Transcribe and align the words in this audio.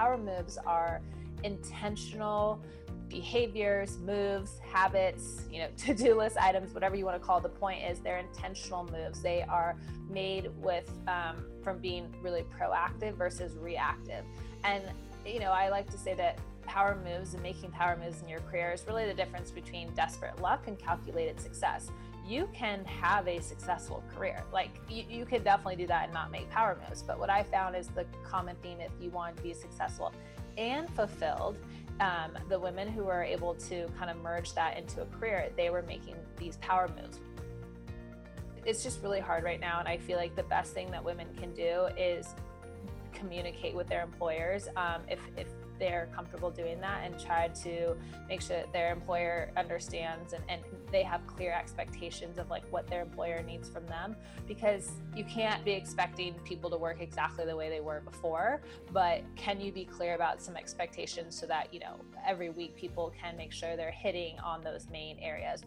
power 0.00 0.16
moves 0.16 0.56
are 0.64 1.02
intentional 1.44 2.58
behaviors, 3.10 3.98
moves, 3.98 4.58
habits, 4.60 5.42
you 5.52 5.58
know, 5.58 5.68
to-do 5.76 6.14
list 6.14 6.38
items, 6.38 6.72
whatever 6.72 6.96
you 6.96 7.04
want 7.04 7.20
to 7.20 7.26
call. 7.26 7.38
The 7.38 7.50
point 7.50 7.82
is, 7.82 8.00
they're 8.00 8.18
intentional 8.18 8.88
moves. 8.90 9.20
They 9.20 9.42
are 9.42 9.76
made 10.08 10.48
with 10.56 10.90
um, 11.06 11.44
from 11.62 11.78
being 11.78 12.14
really 12.22 12.44
proactive 12.58 13.14
versus 13.14 13.56
reactive. 13.58 14.24
And 14.64 14.82
you 15.26 15.38
know, 15.38 15.50
I 15.50 15.68
like 15.68 15.90
to 15.90 15.98
say 15.98 16.14
that 16.14 16.38
power 16.62 16.98
moves 17.04 17.34
and 17.34 17.42
making 17.42 17.72
power 17.72 17.98
moves 18.02 18.22
in 18.22 18.28
your 18.28 18.40
career 18.40 18.72
is 18.72 18.86
really 18.86 19.04
the 19.04 19.12
difference 19.12 19.50
between 19.50 19.92
desperate 19.92 20.40
luck 20.40 20.66
and 20.66 20.78
calculated 20.78 21.38
success. 21.38 21.90
You 22.30 22.48
can 22.54 22.84
have 22.84 23.26
a 23.26 23.42
successful 23.42 24.04
career. 24.14 24.44
Like 24.52 24.70
you, 24.88 25.02
you 25.08 25.26
could 25.26 25.42
definitely 25.42 25.74
do 25.74 25.88
that 25.88 26.04
and 26.04 26.14
not 26.14 26.30
make 26.30 26.48
power 26.48 26.78
moves. 26.88 27.02
But 27.02 27.18
what 27.18 27.28
I 27.28 27.42
found 27.42 27.74
is 27.74 27.88
the 27.88 28.06
common 28.22 28.54
theme 28.62 28.78
if 28.78 28.92
you 29.00 29.10
want 29.10 29.36
to 29.36 29.42
be 29.42 29.52
successful 29.52 30.12
and 30.56 30.88
fulfilled 30.90 31.58
um, 31.98 32.38
the 32.48 32.56
women 32.56 32.86
who 32.86 33.02
were 33.02 33.24
able 33.24 33.54
to 33.54 33.88
kind 33.98 34.12
of 34.12 34.16
merge 34.18 34.54
that 34.54 34.78
into 34.78 35.02
a 35.02 35.06
career, 35.06 35.50
they 35.56 35.70
were 35.70 35.82
making 35.82 36.14
these 36.36 36.56
power 36.58 36.88
moves. 37.02 37.18
It's 38.64 38.84
just 38.84 39.02
really 39.02 39.18
hard 39.18 39.42
right 39.42 39.58
now. 39.58 39.80
And 39.80 39.88
I 39.88 39.96
feel 39.96 40.16
like 40.16 40.36
the 40.36 40.44
best 40.44 40.72
thing 40.72 40.88
that 40.92 41.02
women 41.02 41.26
can 41.36 41.52
do 41.52 41.88
is 41.98 42.28
communicate 43.12 43.74
with 43.74 43.88
their 43.88 44.04
employers 44.04 44.68
um, 44.76 45.02
if, 45.08 45.18
if 45.36 45.48
they're 45.80 46.08
comfortable 46.14 46.50
doing 46.50 46.78
that 46.80 47.00
and 47.04 47.18
try 47.18 47.48
to 47.48 47.96
make 48.28 48.40
sure 48.40 48.58
that 48.58 48.72
their 48.72 48.92
employer 48.92 49.50
understands 49.56 50.34
and, 50.34 50.44
and 50.48 50.60
they 50.92 51.02
have 51.02 51.26
clear 51.26 51.52
expectations 51.52 52.38
of 52.38 52.48
like 52.50 52.62
what 52.70 52.86
their 52.86 53.00
employer 53.00 53.42
needs 53.42 53.68
from 53.68 53.84
them 53.86 54.14
because 54.46 54.92
you 55.16 55.24
can't 55.24 55.64
be 55.64 55.72
expecting 55.72 56.34
people 56.44 56.70
to 56.70 56.76
work 56.76 57.00
exactly 57.00 57.44
the 57.46 57.56
way 57.56 57.68
they 57.70 57.80
were 57.80 58.00
before 58.00 58.60
but 58.92 59.22
can 59.34 59.58
you 59.58 59.72
be 59.72 59.84
clear 59.84 60.14
about 60.14 60.40
some 60.40 60.54
expectations 60.54 61.34
so 61.34 61.46
that 61.46 61.72
you 61.72 61.80
know 61.80 61.96
every 62.24 62.50
week 62.50 62.76
people 62.76 63.12
can 63.18 63.36
make 63.36 63.50
sure 63.50 63.74
they're 63.74 63.90
hitting 63.90 64.38
on 64.40 64.60
those 64.60 64.86
main 64.92 65.18
areas 65.18 65.64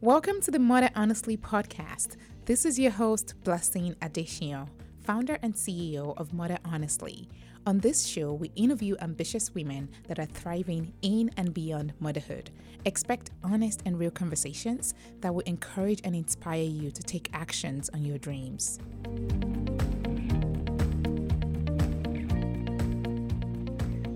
Welcome 0.00 0.40
to 0.40 0.50
the 0.50 0.58
Mother 0.58 0.90
Honestly 0.96 1.36
podcast. 1.36 2.16
This 2.46 2.64
is 2.64 2.76
your 2.76 2.90
host, 2.90 3.34
Blessing 3.44 3.94
Adesiyan 4.02 4.66
founder 5.02 5.38
and 5.42 5.54
CEO 5.54 6.16
of 6.16 6.32
Mother 6.32 6.58
Honestly. 6.72 7.28
On 7.66 7.78
this 7.78 8.06
show, 8.06 8.32
we 8.32 8.50
interview 8.56 8.96
ambitious 9.00 9.54
women 9.54 9.90
that 10.08 10.18
are 10.18 10.26
thriving 10.26 10.94
in 11.02 11.30
and 11.36 11.52
beyond 11.52 11.92
motherhood. 12.00 12.50
Expect 12.86 13.30
honest 13.44 13.82
and 13.84 13.98
real 13.98 14.10
conversations 14.10 14.94
that 15.20 15.32
will 15.34 15.42
encourage 15.42 16.00
and 16.02 16.16
inspire 16.16 16.62
you 16.62 16.90
to 16.90 17.02
take 17.02 17.28
actions 17.34 17.90
on 17.92 18.04
your 18.04 18.16
dreams. 18.18 18.80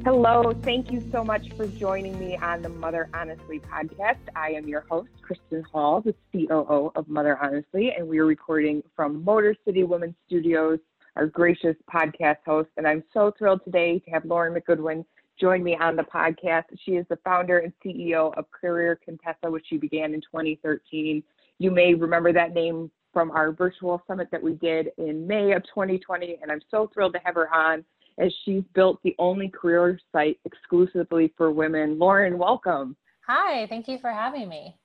Hello, 0.05 0.53
thank 0.63 0.91
you 0.91 1.07
so 1.13 1.23
much 1.23 1.51
for 1.57 1.67
joining 1.67 2.19
me 2.19 2.37
on 2.37 2.63
the 2.63 2.69
Mother 2.69 3.11
Honestly 3.13 3.61
podcast. 3.61 4.19
I 4.35 4.53
am 4.53 4.67
your 4.67 4.83
host, 4.89 5.11
Kristen 5.21 5.63
Hall, 5.65 6.01
the 6.01 6.15
COO 6.33 6.93
of 6.95 7.09
Mother 7.09 7.37
Honestly, 7.43 7.93
and 7.97 8.09
we 8.09 8.19
are 8.19 8.25
recording 8.25 8.83
from 8.95 9.25
Motor 9.25 9.55
City 9.65 9.83
Women's 9.83 10.15
Studios, 10.27 10.79
our 11.17 11.27
gracious 11.27 11.77
podcast 11.93 12.39
host. 12.47 12.69
And 12.77 12.87
I'm 12.87 13.03
so 13.13 13.33
thrilled 13.37 13.63
today 13.65 13.99
to 14.01 14.11
have 14.11 14.25
Lauren 14.25 14.55
McGoodwin 14.55 15.05
join 15.41 15.63
me 15.63 15.77
on 15.77 15.97
the 15.97 16.03
podcast. 16.03 16.65
She 16.85 16.93
is 16.93 17.07
the 17.09 17.19
founder 17.25 17.59
and 17.59 17.73
CEO 17.85 18.37
of 18.39 18.51
Career 18.51 18.99
Contessa, 19.05 19.51
which 19.51 19.67
she 19.69 19.77
began 19.77 20.15
in 20.15 20.21
2013. 20.21 21.23
You 21.59 21.71
may 21.71 21.95
remember 21.95 22.33
that 22.33 22.55
name 22.55 22.91
from 23.13 23.31
our 23.31 23.53
virtual 23.53 24.03
summit 24.07 24.29
that 24.31 24.43
we 24.43 24.55
did 24.55 24.91
in 24.99 25.27
May 25.27 25.53
of 25.53 25.63
2020, 25.65 26.39
and 26.43 26.53
I'm 26.53 26.61
so 26.71 26.91
thrilled 26.93 27.15
to 27.15 27.21
have 27.25 27.35
her 27.35 27.53
on 27.53 27.85
as 28.19 28.33
she's 28.45 28.63
built 28.75 29.03
the 29.03 29.15
only 29.19 29.49
career 29.49 29.99
site 30.13 30.39
exclusively 30.45 31.33
for 31.37 31.51
women. 31.51 31.99
Lauren, 31.99 32.39
welcome. 32.39 32.97
Hi, 33.27 33.67
thank 33.69 33.89
you 33.89 33.99
for 33.99 34.11
having 34.11 34.49
me. 34.49 34.77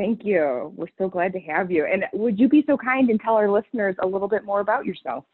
Thank 0.00 0.24
you. 0.24 0.72
We're 0.76 0.86
so 0.96 1.10
glad 1.10 1.34
to 1.34 1.40
have 1.40 1.70
you. 1.70 1.84
And 1.84 2.06
would 2.14 2.38
you 2.38 2.48
be 2.48 2.64
so 2.66 2.78
kind 2.78 3.10
and 3.10 3.20
tell 3.20 3.34
our 3.34 3.50
listeners 3.50 3.96
a 4.02 4.06
little 4.06 4.28
bit 4.28 4.46
more 4.46 4.60
about 4.60 4.86
yourself? 4.86 5.26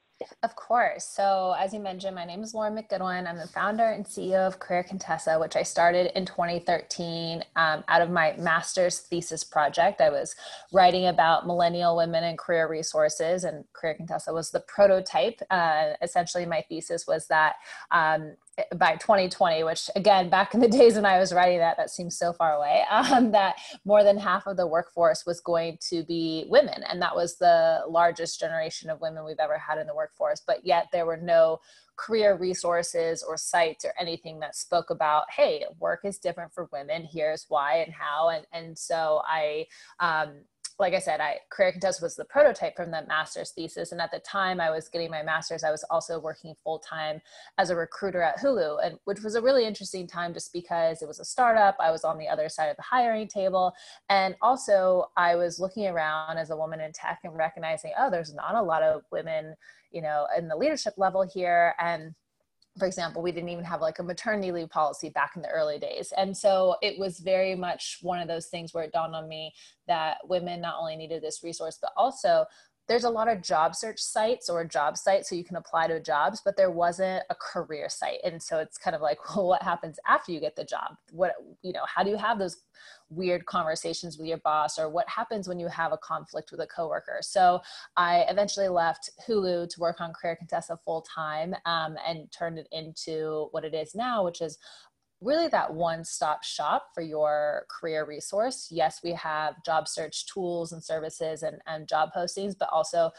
Of 0.43 0.57
course. 0.57 1.07
So, 1.07 1.55
as 1.57 1.73
you 1.73 1.79
mentioned, 1.79 2.17
my 2.17 2.25
name 2.25 2.43
is 2.43 2.53
Lauren 2.53 2.75
McGoodwin. 2.75 3.29
I'm 3.29 3.37
the 3.37 3.47
founder 3.47 3.85
and 3.85 4.05
CEO 4.05 4.45
of 4.45 4.59
Career 4.59 4.83
Contessa, 4.83 5.39
which 5.39 5.55
I 5.55 5.63
started 5.63 6.11
in 6.19 6.27
2013 6.27 7.45
um, 7.55 7.85
out 7.87 8.03
of 8.03 8.11
my 8.11 8.35
master's 8.39 8.99
thesis 8.99 9.45
project. 9.45 10.01
I 10.01 10.11
was 10.11 10.35
writing 10.73 11.07
about 11.07 11.47
millennial 11.47 11.97
women 11.97 12.25
and 12.25 12.37
career 12.37 12.69
resources, 12.69 13.45
and 13.45 13.65
Career 13.73 13.95
Contessa 13.95 14.33
was 14.33 14.51
the 14.51 14.61
prototype. 14.61 15.41
Uh, 15.49 15.93
essentially, 16.03 16.47
my 16.47 16.65
thesis 16.69 17.07
was 17.07 17.29
that 17.29 17.57
um, 17.93 18.37
by 18.77 18.97
2020, 18.97 19.65
which 19.65 19.91
again, 19.97 20.31
back 20.31 20.55
in 20.55 20.61
the 20.61 20.69
days 20.79 20.95
when 20.95 21.05
I 21.05 21.19
was 21.19 21.33
writing 21.33 21.59
that, 21.59 21.77
that 21.77 21.91
seems 21.91 22.19
so 22.19 22.33
far 22.33 22.55
away, 22.55 22.85
um, 22.91 23.31
that 23.33 23.57
more 23.85 24.03
than 24.03 24.19
half 24.19 24.47
of 24.47 24.57
the 24.57 24.67
workforce 24.67 25.27
was 25.27 25.41
going 25.41 25.79
to 25.89 26.05
be 26.05 26.47
women. 26.49 26.83
And 26.89 27.01
that 27.03 27.15
was 27.15 27.37
the 27.37 27.83
largest 27.89 28.41
generation 28.41 28.91
of 28.91 29.01
women 29.01 29.25
we've 29.25 29.39
ever 29.39 29.59
had 29.59 29.79
in 29.79 29.87
the 29.87 29.95
workforce. 29.95 30.43
But 30.47 30.65
yet 30.65 30.89
there 30.93 31.07
were 31.07 31.17
no 31.17 31.61
career 31.97 32.37
resources 32.37 33.23
or 33.23 33.37
sites 33.37 33.85
or 33.85 33.93
anything 33.99 34.39
that 34.41 34.55
spoke 34.55 34.91
about, 34.91 35.25
hey, 35.35 35.65
work 35.79 36.01
is 36.05 36.19
different 36.19 36.53
for 36.53 36.69
women. 36.73 37.09
Here's 37.11 37.47
why 37.49 37.79
and 37.79 37.93
how. 37.93 38.29
And, 38.29 38.47
and 38.53 38.79
so 38.79 39.23
I, 39.27 39.67
um, 39.99 40.41
like 40.79 40.93
I 40.95 40.99
said, 40.99 41.21
I 41.21 41.39
Career 41.51 41.73
Contessa 41.73 42.03
was 42.03 42.17
the 42.17 42.25
prototype 42.25 42.77
from 42.77 42.91
the 42.91 43.05
master's 43.09 43.51
thesis. 43.51 43.93
And 43.93 44.01
at 44.01 44.11
the 44.11 44.19
time 44.19 44.61
I 44.61 44.71
was 44.71 44.89
getting 44.89 45.11
my 45.11 45.23
master's, 45.23 45.65
I 45.65 45.71
was 45.71 45.85
also 45.91 46.21
working 46.21 46.55
full 46.63 46.79
time 46.79 47.21
as 47.57 47.71
a 47.71 47.77
recruiter 47.77 48.21
at 48.23 48.39
Hulu, 48.39 48.85
and 48.85 48.99
which 49.05 49.23
was 49.23 49.35
a 49.35 49.43
really 49.43 49.67
interesting 49.67 50.07
time 50.07 50.35
just 50.35 50.53
because 50.53 51.01
it 51.01 51.09
was 51.09 51.19
a 51.19 51.25
startup. 51.25 51.77
I 51.81 51.91
was 51.91 52.05
on 52.05 52.19
the 52.19 52.29
other 52.29 52.49
side 52.49 52.69
of 52.69 52.77
the 52.77 52.83
hiring 52.83 53.29
table. 53.29 53.73
And 54.11 54.37
also 54.43 55.11
I 55.17 55.37
was 55.37 55.59
looking 55.59 55.87
around 55.87 56.37
as 56.37 56.51
a 56.51 56.57
woman 56.57 56.81
in 56.81 56.93
tech 56.93 57.21
and 57.25 57.37
recognizing, 57.37 57.93
oh, 57.99 58.11
there's 58.11 58.35
not 58.35 58.55
a 58.55 58.63
lot 58.63 58.83
of 58.83 59.03
women, 59.11 59.55
you 59.91 60.03
know, 60.03 60.27
in 60.37 60.49
the 60.49 60.57
leadership 60.57 60.95
level 60.99 61.23
here. 61.23 61.75
And 61.79 62.15
for 62.79 62.87
example, 62.87 63.23
we 63.23 63.33
didn't 63.33 63.49
even 63.49 63.65
have 63.65 63.81
like 63.81 63.99
a 63.99 64.03
maternity 64.03 64.53
leave 64.53 64.71
policy 64.71 65.09
back 65.09 65.33
in 65.37 65.43
the 65.43 65.49
early 65.49 65.79
days. 65.79 66.13
And 66.17 66.37
so 66.37 66.77
it 66.83 66.99
was 66.99 67.21
very 67.21 67.55
much 67.55 67.99
one 68.03 68.21
of 68.21 68.29
those 68.29 68.47
things 68.47 68.75
where 68.75 68.85
it 68.85 68.93
dawned 68.93 69.15
on 69.15 69.29
me 69.29 69.55
that 69.87 70.19
women 70.25 70.61
not 70.61 70.77
only 70.79 70.97
needed 70.97 71.23
this 71.23 71.43
resource, 71.43 71.79
but 71.81 71.93
also 71.97 72.45
there's 72.89 73.05
a 73.05 73.11
lot 73.11 73.29
of 73.29 73.43
job 73.43 73.75
search 73.75 74.01
sites 74.01 74.49
or 74.49 74.65
job 74.65 74.97
sites 74.97 75.29
so 75.29 75.35
you 75.35 75.45
can 75.45 75.57
apply 75.57 75.89
to 75.89 76.01
jobs 76.01 76.41
but 76.45 76.57
there 76.57 76.71
wasn't 76.71 77.23
a 77.31 77.35
career 77.35 77.89
site. 77.89 78.19
And 78.25 78.43
so 78.43 78.59
it's 78.59 78.79
kind 78.79 78.95
of 78.95 79.03
like 79.03 79.19
well 79.37 79.49
what 79.49 79.63
happens 79.63 79.99
after 80.07 80.33
you 80.33 80.41
get 80.41 80.57
the 80.57 80.65
job? 80.65 80.97
What 81.13 81.35
you 81.63 81.73
know 81.73 81.85
how 81.93 82.03
do 82.03 82.11
you 82.11 82.17
have 82.17 82.39
those 82.39 82.59
weird 83.09 83.47
conversations 83.47 84.19
with 84.19 84.27
your 84.27 84.39
boss 84.39 84.79
or 84.79 84.89
what 84.89 85.09
happens 85.09 85.47
when 85.49 85.61
you 85.61 85.69
have 85.69 85.93
a 85.93 85.99
conflict 85.99 86.51
with 86.51 86.61
a 86.61 86.67
coworker? 86.67 87.19
So 87.23 87.61
i 87.97 88.25
eventually 88.29 88.69
left 88.69 89.11
hulu 89.29 89.69
to 89.69 89.81
work 89.81 90.01
on 90.01 90.13
career 90.13 90.37
contessa 90.37 90.79
full 90.85 91.03
time 91.03 91.55
um, 91.65 91.97
and 92.07 92.31
turned 92.31 92.59
it 92.59 92.69
into 92.73 93.49
what 93.51 93.65
it 93.65 93.75
is 93.75 93.95
now 93.95 94.25
which 94.25 94.41
is 94.41 94.59
really 95.21 95.49
that 95.49 95.73
one 95.73 96.05
stop 96.05 96.45
shop 96.45 96.89
for 96.95 97.03
your 97.03 97.67
career 97.69 98.05
resource. 98.05 98.69
Yes, 98.71 99.01
we 99.03 99.13
have 99.13 99.63
job 99.65 99.89
search 99.89 100.27
tools 100.27 100.73
and 100.73 100.83
services 100.83 101.43
and, 101.43 101.59
and 101.67 101.89
job 101.89 102.11
postings, 102.15 102.55
but 102.59 102.69
also 102.71 103.11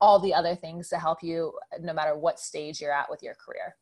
all 0.00 0.18
the 0.18 0.34
other 0.34 0.54
things 0.54 0.88
to 0.90 0.98
help 0.98 1.22
you 1.22 1.52
no 1.80 1.92
matter 1.92 2.16
what 2.16 2.38
stage 2.38 2.80
you're 2.80 2.92
at 2.92 3.08
with 3.10 3.22
your 3.22 3.34
career. 3.34 3.74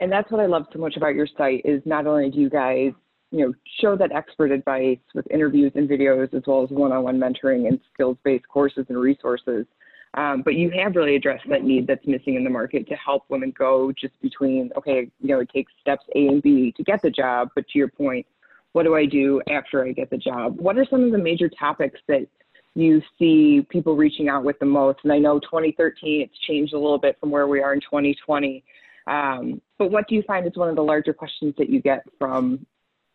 And 0.00 0.12
that's 0.12 0.30
what 0.30 0.40
I 0.40 0.46
love 0.46 0.66
so 0.72 0.78
much 0.78 0.96
about 0.96 1.14
your 1.14 1.28
site 1.38 1.62
is 1.64 1.80
not 1.86 2.06
only 2.06 2.30
do 2.30 2.38
you 2.38 2.50
guys, 2.50 2.92
you 3.30 3.46
know, 3.46 3.54
show 3.80 3.96
that 3.96 4.12
expert 4.12 4.50
advice 4.50 4.98
with 5.14 5.26
interviews 5.30 5.72
and 5.76 5.88
videos 5.88 6.34
as 6.34 6.42
well 6.46 6.62
as 6.62 6.70
one-on-one 6.70 7.18
mentoring 7.18 7.68
and 7.68 7.80
skills-based 7.92 8.46
courses 8.48 8.84
and 8.88 8.98
resources, 8.98 9.66
um, 10.14 10.42
but 10.42 10.54
you 10.54 10.70
have 10.70 10.94
really 10.94 11.16
addressed 11.16 11.48
that 11.48 11.64
need 11.64 11.86
that's 11.86 12.06
missing 12.06 12.36
in 12.36 12.44
the 12.44 12.50
market 12.50 12.86
to 12.88 12.94
help 12.94 13.24
women 13.28 13.52
go 13.56 13.92
just 13.92 14.20
between, 14.22 14.70
okay, 14.76 15.10
you 15.20 15.28
know, 15.28 15.40
it 15.40 15.50
takes 15.52 15.72
steps 15.80 16.04
A 16.14 16.28
and 16.28 16.40
B 16.40 16.72
to 16.76 16.84
get 16.84 17.02
the 17.02 17.10
job, 17.10 17.50
but 17.54 17.66
to 17.68 17.78
your 17.78 17.88
point, 17.88 18.24
what 18.72 18.84
do 18.84 18.94
I 18.94 19.06
do 19.06 19.42
after 19.50 19.84
I 19.84 19.92
get 19.92 20.10
the 20.10 20.16
job? 20.16 20.58
What 20.58 20.78
are 20.78 20.86
some 20.88 21.02
of 21.02 21.12
the 21.12 21.18
major 21.18 21.48
topics 21.48 21.98
that 22.08 22.26
you 22.74 23.02
see 23.18 23.66
people 23.70 23.96
reaching 23.96 24.28
out 24.28 24.44
with 24.44 24.58
the 24.60 24.66
most? 24.66 25.00
And 25.02 25.12
I 25.12 25.18
know 25.18 25.40
2013, 25.40 26.22
it's 26.22 26.38
changed 26.46 26.74
a 26.74 26.78
little 26.78 26.98
bit 26.98 27.16
from 27.18 27.30
where 27.30 27.48
we 27.48 27.60
are 27.60 27.74
in 27.74 27.80
2020. 27.80 28.64
Um, 29.06 29.60
but 29.78 29.90
what 29.90 30.08
do 30.08 30.14
you 30.14 30.22
find 30.22 30.46
is 30.46 30.56
one 30.56 30.68
of 30.68 30.76
the 30.76 30.82
larger 30.82 31.12
questions 31.12 31.54
that 31.58 31.68
you 31.68 31.80
get 31.80 32.04
from 32.18 32.64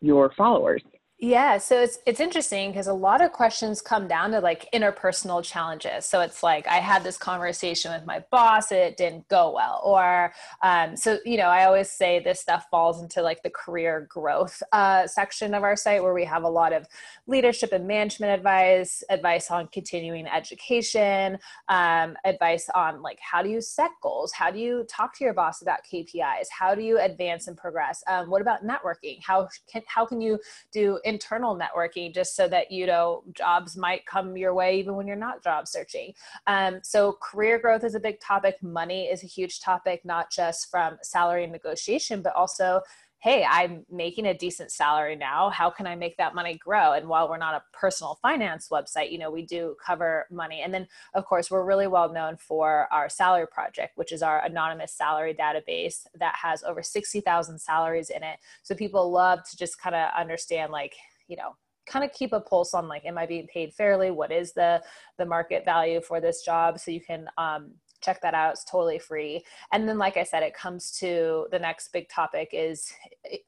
your 0.00 0.32
followers? 0.36 0.82
Yeah, 1.22 1.58
so 1.58 1.82
it's 1.82 1.98
it's 2.06 2.18
interesting 2.18 2.70
because 2.70 2.86
a 2.86 2.94
lot 2.94 3.20
of 3.20 3.32
questions 3.32 3.82
come 3.82 4.08
down 4.08 4.30
to 4.30 4.40
like 4.40 4.70
interpersonal 4.72 5.44
challenges. 5.44 6.06
So 6.06 6.22
it's 6.22 6.42
like 6.42 6.66
I 6.66 6.76
had 6.76 7.04
this 7.04 7.18
conversation 7.18 7.92
with 7.92 8.06
my 8.06 8.24
boss, 8.30 8.72
it 8.72 8.96
didn't 8.96 9.28
go 9.28 9.52
well, 9.52 9.82
or 9.84 10.32
um, 10.62 10.96
so 10.96 11.18
you 11.26 11.36
know 11.36 11.48
I 11.48 11.66
always 11.66 11.90
say 11.90 12.20
this 12.20 12.40
stuff 12.40 12.68
falls 12.70 13.02
into 13.02 13.20
like 13.20 13.42
the 13.42 13.50
career 13.50 14.06
growth 14.08 14.62
uh, 14.72 15.06
section 15.06 15.52
of 15.52 15.62
our 15.62 15.76
site 15.76 16.02
where 16.02 16.14
we 16.14 16.24
have 16.24 16.44
a 16.44 16.48
lot 16.48 16.72
of 16.72 16.86
leadership 17.26 17.72
and 17.72 17.86
management 17.86 18.32
advice, 18.32 19.02
advice 19.10 19.50
on 19.50 19.66
continuing 19.74 20.26
education, 20.26 21.36
um, 21.68 22.16
advice 22.24 22.70
on 22.74 23.02
like 23.02 23.18
how 23.20 23.42
do 23.42 23.50
you 23.50 23.60
set 23.60 23.90
goals, 24.02 24.32
how 24.32 24.50
do 24.50 24.58
you 24.58 24.86
talk 24.88 25.14
to 25.18 25.24
your 25.24 25.34
boss 25.34 25.60
about 25.60 25.80
KPIs, 25.92 26.46
how 26.50 26.74
do 26.74 26.80
you 26.80 26.98
advance 26.98 27.46
and 27.46 27.58
progress, 27.58 28.02
um, 28.06 28.30
what 28.30 28.40
about 28.40 28.64
networking, 28.64 29.18
how 29.22 29.46
can 29.70 29.82
how 29.86 30.06
can 30.06 30.22
you 30.22 30.38
do 30.72 30.98
internal 31.10 31.58
networking 31.58 32.14
just 32.14 32.36
so 32.36 32.46
that 32.48 32.70
you 32.70 32.86
know 32.86 33.22
jobs 33.32 33.76
might 33.76 34.06
come 34.06 34.36
your 34.36 34.54
way 34.54 34.78
even 34.78 34.94
when 34.96 35.06
you're 35.06 35.16
not 35.28 35.42
job 35.42 35.66
searching. 35.66 36.12
Um, 36.46 36.80
so 36.82 37.16
career 37.20 37.58
growth 37.58 37.84
is 37.84 37.94
a 37.94 38.00
big 38.00 38.20
topic. 38.20 38.56
Money 38.62 39.02
is 39.06 39.22
a 39.22 39.26
huge 39.26 39.60
topic 39.60 40.00
not 40.04 40.30
just 40.30 40.70
from 40.70 40.96
salary 41.02 41.46
negotiation 41.46 42.22
but 42.22 42.34
also 42.34 42.80
hey, 43.20 43.44
I'm 43.44 43.84
making 43.90 44.26
a 44.26 44.34
decent 44.34 44.72
salary 44.72 45.14
now. 45.14 45.50
How 45.50 45.68
can 45.68 45.86
I 45.86 45.94
make 45.94 46.16
that 46.16 46.34
money 46.34 46.56
grow? 46.56 46.92
And 46.92 47.06
while 47.06 47.28
we're 47.28 47.36
not 47.36 47.54
a 47.54 47.62
personal 47.76 48.18
finance 48.22 48.68
website, 48.70 49.12
you 49.12 49.18
know, 49.18 49.30
we 49.30 49.44
do 49.44 49.76
cover 49.84 50.26
money. 50.30 50.62
And 50.62 50.72
then, 50.72 50.88
of 51.14 51.26
course, 51.26 51.50
we're 51.50 51.64
really 51.64 51.86
well 51.86 52.10
known 52.10 52.38
for 52.38 52.88
our 52.90 53.10
salary 53.10 53.46
project, 53.46 53.98
which 53.98 54.10
is 54.10 54.22
our 54.22 54.42
anonymous 54.42 54.94
salary 54.94 55.34
database 55.34 56.06
that 56.18 56.34
has 56.34 56.62
over 56.62 56.82
60,000 56.82 57.58
salaries 57.58 58.08
in 58.08 58.22
it. 58.22 58.38
So 58.62 58.74
people 58.74 59.12
love 59.12 59.40
to 59.50 59.56
just 59.56 59.78
kind 59.78 59.94
of 59.94 60.10
understand, 60.18 60.72
like, 60.72 60.94
you 61.28 61.36
know, 61.36 61.56
kind 61.86 62.04
of 62.04 62.12
keep 62.12 62.32
a 62.32 62.40
pulse 62.40 62.72
on 62.72 62.86
like 62.86 63.04
am 63.04 63.18
i 63.18 63.26
being 63.26 63.48
paid 63.48 63.72
fairly 63.74 64.12
what 64.12 64.30
is 64.30 64.52
the 64.52 64.80
the 65.18 65.26
market 65.26 65.64
value 65.64 66.00
for 66.00 66.20
this 66.20 66.42
job 66.42 66.78
so 66.78 66.90
you 66.90 67.00
can 67.00 67.26
um, 67.36 67.72
check 68.00 68.20
that 68.22 68.34
out 68.34 68.52
it's 68.52 68.64
totally 68.64 68.98
free. 68.98 69.44
And 69.72 69.88
then 69.88 69.98
like 69.98 70.16
i 70.16 70.24
said 70.24 70.42
it 70.42 70.54
comes 70.54 70.90
to 70.98 71.46
the 71.50 71.58
next 71.58 71.92
big 71.92 72.08
topic 72.08 72.50
is 72.52 72.92
eh, 73.30 73.38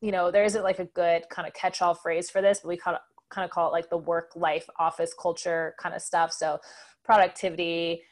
you 0.00 0.12
know 0.12 0.30
there 0.30 0.44
isn't 0.44 0.62
like 0.62 0.78
a 0.78 0.84
good 0.86 1.28
kind 1.28 1.48
of 1.48 1.54
catch-all 1.54 1.94
phrase 1.94 2.30
for 2.30 2.40
this 2.40 2.60
but 2.60 2.68
we 2.68 2.76
kind 2.76 2.96
of 2.96 3.02
kind 3.30 3.44
of 3.44 3.50
call 3.50 3.68
it 3.68 3.72
like 3.72 3.90
the 3.90 3.98
work 3.98 4.30
life 4.36 4.68
office 4.78 5.14
culture 5.20 5.74
kind 5.78 5.94
of 5.94 6.02
stuff. 6.02 6.32
So 6.32 6.58
productivity 7.04 8.02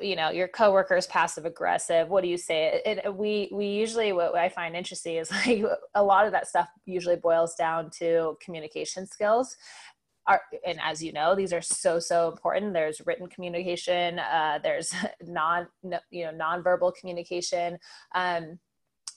you 0.00 0.16
know 0.16 0.30
your 0.30 0.48
coworkers 0.48 1.06
passive 1.08 1.44
aggressive 1.44 2.08
what 2.08 2.22
do 2.22 2.28
you 2.28 2.38
say? 2.38 2.80
It, 2.86 3.02
it, 3.04 3.14
we 3.14 3.50
we 3.52 3.66
usually 3.66 4.12
what 4.12 4.34
i 4.34 4.48
find 4.48 4.74
interesting 4.74 5.16
is 5.16 5.30
like 5.46 5.62
a 5.94 6.02
lot 6.02 6.24
of 6.24 6.32
that 6.32 6.48
stuff 6.48 6.68
usually 6.86 7.16
boils 7.16 7.54
down 7.54 7.90
to 7.98 8.38
communication 8.42 9.06
skills 9.06 9.56
are, 10.26 10.40
and 10.66 10.78
as 10.82 11.02
you 11.02 11.12
know 11.12 11.34
these 11.34 11.52
are 11.52 11.60
so 11.60 11.98
so 11.98 12.30
important. 12.30 12.72
There's 12.72 13.00
written 13.06 13.28
communication 13.28 14.18
uh, 14.18 14.58
there's 14.62 14.94
non 15.22 15.66
you 15.82 16.24
know 16.24 16.32
nonverbal 16.32 16.94
communication 16.94 17.78
um, 18.14 18.58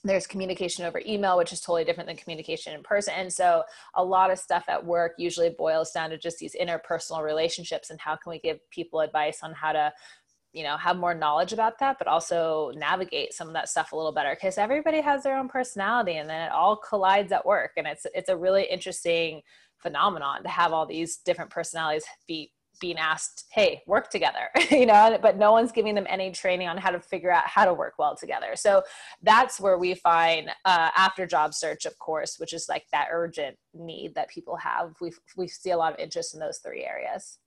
there's 0.04 0.26
communication 0.26 0.84
over 0.84 1.00
email 1.06 1.36
which 1.36 1.52
is 1.52 1.60
totally 1.60 1.84
different 1.84 2.08
than 2.08 2.16
communication 2.16 2.74
in 2.74 2.82
person. 2.82 3.14
And 3.16 3.32
so 3.32 3.62
a 3.94 4.04
lot 4.04 4.30
of 4.30 4.38
stuff 4.38 4.64
at 4.68 4.84
work 4.84 5.12
usually 5.18 5.50
boils 5.50 5.90
down 5.90 6.10
to 6.10 6.18
just 6.18 6.38
these 6.38 6.54
interpersonal 6.60 7.22
relationships 7.22 7.90
and 7.90 8.00
how 8.00 8.16
can 8.16 8.30
we 8.30 8.38
give 8.38 8.58
people 8.70 9.00
advice 9.00 9.40
on 9.42 9.52
how 9.52 9.72
to 9.72 9.92
you 10.52 10.62
know 10.62 10.76
have 10.76 10.96
more 10.96 11.12
knowledge 11.12 11.52
about 11.52 11.78
that 11.80 11.98
but 11.98 12.08
also 12.08 12.72
navigate 12.76 13.34
some 13.34 13.46
of 13.46 13.54
that 13.54 13.68
stuff 13.68 13.92
a 13.92 13.96
little 13.96 14.12
better. 14.12 14.34
Because 14.34 14.58
everybody 14.58 15.00
has 15.00 15.22
their 15.22 15.36
own 15.36 15.48
personality 15.48 16.16
and 16.16 16.28
then 16.28 16.42
it 16.42 16.52
all 16.52 16.76
collides 16.76 17.32
at 17.32 17.44
work. 17.44 17.72
And 17.76 17.86
it's 17.86 18.06
it's 18.14 18.28
a 18.28 18.36
really 18.36 18.64
interesting 18.64 19.42
phenomenon 19.82 20.42
to 20.42 20.48
have 20.48 20.72
all 20.72 20.86
these 20.86 21.18
different 21.18 21.50
personalities 21.50 22.04
be 22.26 22.52
being 22.80 22.98
asked 22.98 23.46
hey 23.52 23.82
work 23.86 24.10
together 24.10 24.48
you 24.70 24.86
know 24.86 25.18
but 25.22 25.36
no 25.36 25.52
one's 25.52 25.72
giving 25.72 25.94
them 25.94 26.06
any 26.08 26.30
training 26.30 26.68
on 26.68 26.76
how 26.76 26.90
to 26.90 27.00
figure 27.00 27.30
out 27.30 27.46
how 27.46 27.64
to 27.64 27.72
work 27.72 27.94
well 27.98 28.14
together 28.14 28.50
so 28.54 28.82
that's 29.22 29.58
where 29.58 29.78
we 29.78 29.94
find 29.94 30.50
uh, 30.64 30.90
after 30.96 31.26
job 31.26 31.54
search 31.54 31.86
of 31.86 31.98
course 31.98 32.36
which 32.38 32.52
is 32.52 32.66
like 32.68 32.84
that 32.92 33.08
urgent 33.10 33.56
need 33.74 34.14
that 34.14 34.28
people 34.28 34.56
have 34.56 34.94
we 35.00 35.10
we 35.36 35.48
see 35.48 35.70
a 35.70 35.76
lot 35.76 35.92
of 35.92 35.98
interest 35.98 36.34
in 36.34 36.40
those 36.40 36.58
three 36.58 36.84
areas 36.84 37.38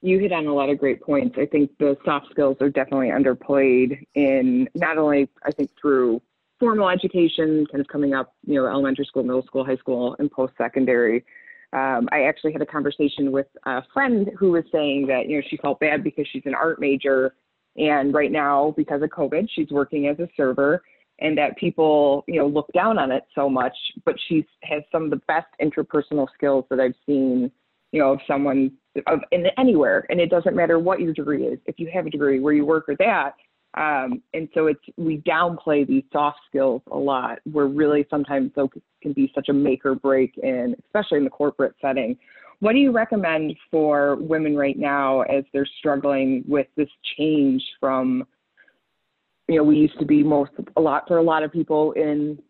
you 0.00 0.18
hit 0.18 0.32
on 0.32 0.46
a 0.46 0.54
lot 0.54 0.70
of 0.70 0.78
great 0.78 1.00
points. 1.00 1.36
I 1.38 1.46
think 1.46 1.70
the 1.78 1.96
soft 2.04 2.30
skills 2.30 2.56
are 2.60 2.70
definitely 2.70 3.08
underplayed 3.08 4.06
in 4.14 4.68
not 4.74 4.96
only, 4.96 5.28
I 5.44 5.50
think, 5.50 5.70
through 5.80 6.22
formal 6.58 6.88
education, 6.88 7.66
kind 7.70 7.80
of 7.80 7.88
coming 7.88 8.14
up, 8.14 8.34
you 8.46 8.54
know, 8.54 8.66
elementary 8.66 9.04
school, 9.04 9.22
middle 9.22 9.44
school, 9.44 9.64
high 9.64 9.76
school, 9.76 10.16
and 10.18 10.30
post 10.30 10.54
secondary. 10.58 11.24
Um, 11.72 12.08
I 12.12 12.22
actually 12.22 12.52
had 12.52 12.62
a 12.62 12.66
conversation 12.66 13.30
with 13.30 13.46
a 13.66 13.82
friend 13.92 14.30
who 14.38 14.52
was 14.52 14.64
saying 14.72 15.06
that, 15.08 15.28
you 15.28 15.36
know, 15.36 15.42
she 15.48 15.56
felt 15.58 15.80
bad 15.80 16.02
because 16.02 16.26
she's 16.32 16.42
an 16.46 16.54
art 16.54 16.80
major. 16.80 17.34
And 17.76 18.14
right 18.14 18.32
now, 18.32 18.74
because 18.76 19.02
of 19.02 19.10
COVID, 19.10 19.48
she's 19.54 19.70
working 19.70 20.08
as 20.08 20.18
a 20.18 20.28
server 20.36 20.82
and 21.20 21.36
that 21.36 21.56
people, 21.56 22.24
you 22.26 22.38
know, 22.40 22.46
look 22.46 22.70
down 22.72 22.98
on 22.98 23.12
it 23.12 23.24
so 23.34 23.48
much. 23.48 23.74
But 24.04 24.16
she 24.28 24.46
has 24.62 24.82
some 24.90 25.04
of 25.04 25.10
the 25.10 25.20
best 25.28 25.48
interpersonal 25.60 26.26
skills 26.34 26.64
that 26.70 26.80
I've 26.80 26.94
seen, 27.06 27.50
you 27.92 28.00
know, 28.00 28.12
of 28.12 28.20
someone 28.26 28.72
of 29.06 29.20
in 29.30 29.46
anywhere, 29.58 30.06
and 30.10 30.20
it 30.20 30.30
doesn't 30.30 30.56
matter 30.56 30.78
what 30.78 31.00
your 31.00 31.12
degree 31.12 31.44
is. 31.44 31.58
If 31.66 31.78
you 31.78 31.88
have 31.92 32.06
a 32.06 32.10
degree 32.10 32.40
where 32.40 32.52
you 32.52 32.64
work 32.64 32.88
or 32.88 32.96
that, 32.96 33.34
um, 33.78 34.20
and 34.34 34.48
so 34.54 34.66
it's 34.66 34.80
we 34.96 35.18
downplay 35.18 35.86
these 35.86 36.02
soft 36.12 36.40
skills 36.48 36.82
a 36.90 36.98
lot. 36.98 37.38
Where 37.50 37.66
really 37.66 38.04
sometimes 38.10 38.50
those 38.56 38.70
can 39.00 39.12
be 39.12 39.30
such 39.34 39.48
a 39.48 39.52
make 39.52 39.86
or 39.86 39.94
break 39.94 40.36
in, 40.42 40.74
especially 40.86 41.18
in 41.18 41.24
the 41.24 41.30
corporate 41.30 41.74
setting. 41.80 42.18
What 42.58 42.72
do 42.72 42.80
you 42.80 42.90
recommend 42.90 43.54
for 43.70 44.16
women 44.16 44.56
right 44.56 44.76
now 44.76 45.20
as 45.22 45.44
they're 45.52 45.68
struggling 45.78 46.42
with 46.48 46.66
this 46.76 46.88
change 47.16 47.62
from, 47.78 48.26
you 49.46 49.58
know, 49.58 49.62
we 49.62 49.76
used 49.76 49.98
to 50.00 50.04
be 50.04 50.24
most 50.24 50.50
a 50.76 50.80
lot 50.80 51.06
for 51.06 51.18
a 51.18 51.22
lot 51.22 51.44
of 51.44 51.52
people 51.52 51.92
in 51.92 52.42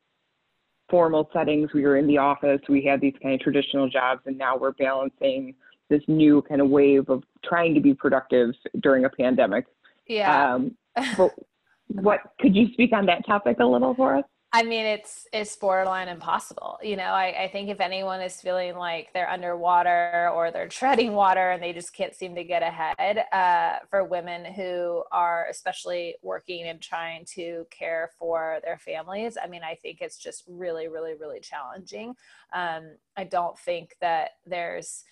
formal 0.88 1.28
settings. 1.34 1.74
We 1.74 1.82
were 1.82 1.98
in 1.98 2.06
the 2.06 2.16
office. 2.16 2.60
We 2.70 2.82
had 2.82 3.02
these 3.02 3.12
kind 3.22 3.34
of 3.34 3.40
traditional 3.40 3.86
jobs, 3.90 4.22
and 4.24 4.38
now 4.38 4.56
we're 4.56 4.72
balancing 4.72 5.54
this 5.90 6.00
new 6.08 6.40
kind 6.40 6.62
of 6.62 6.70
wave 6.70 7.10
of 7.10 7.22
trying 7.44 7.74
to 7.74 7.80
be 7.80 7.92
productive 7.92 8.54
during 8.80 9.04
a 9.04 9.10
pandemic. 9.10 9.66
Yeah. 10.06 10.54
Um, 10.54 10.74
but 11.16 11.34
what 11.88 12.20
could 12.40 12.54
you 12.54 12.72
speak 12.72 12.92
on 12.92 13.06
that 13.06 13.26
topic 13.26 13.58
a 13.60 13.64
little 13.64 13.94
for 13.94 14.16
us? 14.16 14.24
I 14.50 14.62
mean, 14.62 14.86
it's 14.86 15.26
it's 15.30 15.54
borderline 15.56 16.08
impossible. 16.08 16.78
You 16.82 16.96
know, 16.96 17.12
I, 17.12 17.44
I 17.44 17.48
think 17.48 17.68
if 17.68 17.80
anyone 17.80 18.22
is 18.22 18.40
feeling 18.40 18.76
like 18.76 19.12
they're 19.12 19.28
underwater 19.28 20.30
or 20.34 20.50
they're 20.50 20.68
treading 20.68 21.12
water 21.12 21.50
and 21.50 21.62
they 21.62 21.74
just 21.74 21.92
can't 21.92 22.14
seem 22.14 22.34
to 22.34 22.44
get 22.44 22.62
ahead, 22.62 23.24
uh, 23.30 23.84
for 23.90 24.04
women 24.04 24.50
who 24.54 25.04
are 25.12 25.48
especially 25.50 26.14
working 26.22 26.66
and 26.66 26.80
trying 26.80 27.26
to 27.34 27.66
care 27.70 28.10
for 28.18 28.58
their 28.64 28.78
families, 28.78 29.36
I 29.42 29.48
mean, 29.48 29.62
I 29.62 29.74
think 29.74 29.98
it's 30.00 30.16
just 30.16 30.44
really, 30.48 30.88
really, 30.88 31.12
really 31.14 31.40
challenging. 31.40 32.14
Um, 32.54 32.96
I 33.18 33.24
don't 33.24 33.58
think 33.58 33.96
that 34.00 34.30
there's 34.46 35.04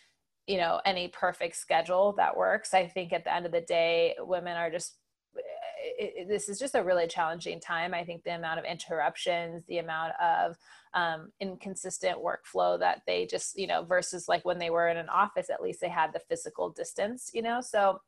you 0.46 0.56
know 0.56 0.80
any 0.86 1.08
perfect 1.08 1.56
schedule 1.56 2.12
that 2.12 2.36
works 2.36 2.72
i 2.72 2.86
think 2.86 3.12
at 3.12 3.24
the 3.24 3.34
end 3.34 3.46
of 3.46 3.50
the 3.50 3.62
day 3.62 4.14
women 4.20 4.56
are 4.56 4.70
just 4.70 4.94
it, 5.98 6.14
it, 6.16 6.28
this 6.28 6.48
is 6.48 6.58
just 6.58 6.74
a 6.74 6.82
really 6.82 7.06
challenging 7.06 7.60
time. 7.60 7.94
I 7.94 8.04
think 8.04 8.24
the 8.24 8.34
amount 8.34 8.58
of 8.58 8.64
interruptions, 8.64 9.64
the 9.68 9.78
amount 9.78 10.12
of 10.20 10.56
um, 10.94 11.30
inconsistent 11.40 12.18
workflow 12.18 12.78
that 12.78 13.02
they 13.06 13.26
just, 13.26 13.58
you 13.58 13.66
know, 13.66 13.84
versus 13.84 14.28
like 14.28 14.44
when 14.44 14.58
they 14.58 14.70
were 14.70 14.88
in 14.88 14.96
an 14.96 15.08
office, 15.08 15.50
at 15.50 15.62
least 15.62 15.80
they 15.80 15.88
had 15.88 16.12
the 16.12 16.20
physical 16.20 16.70
distance, 16.70 17.30
you 17.34 17.42
know. 17.42 17.60
So 17.60 18.00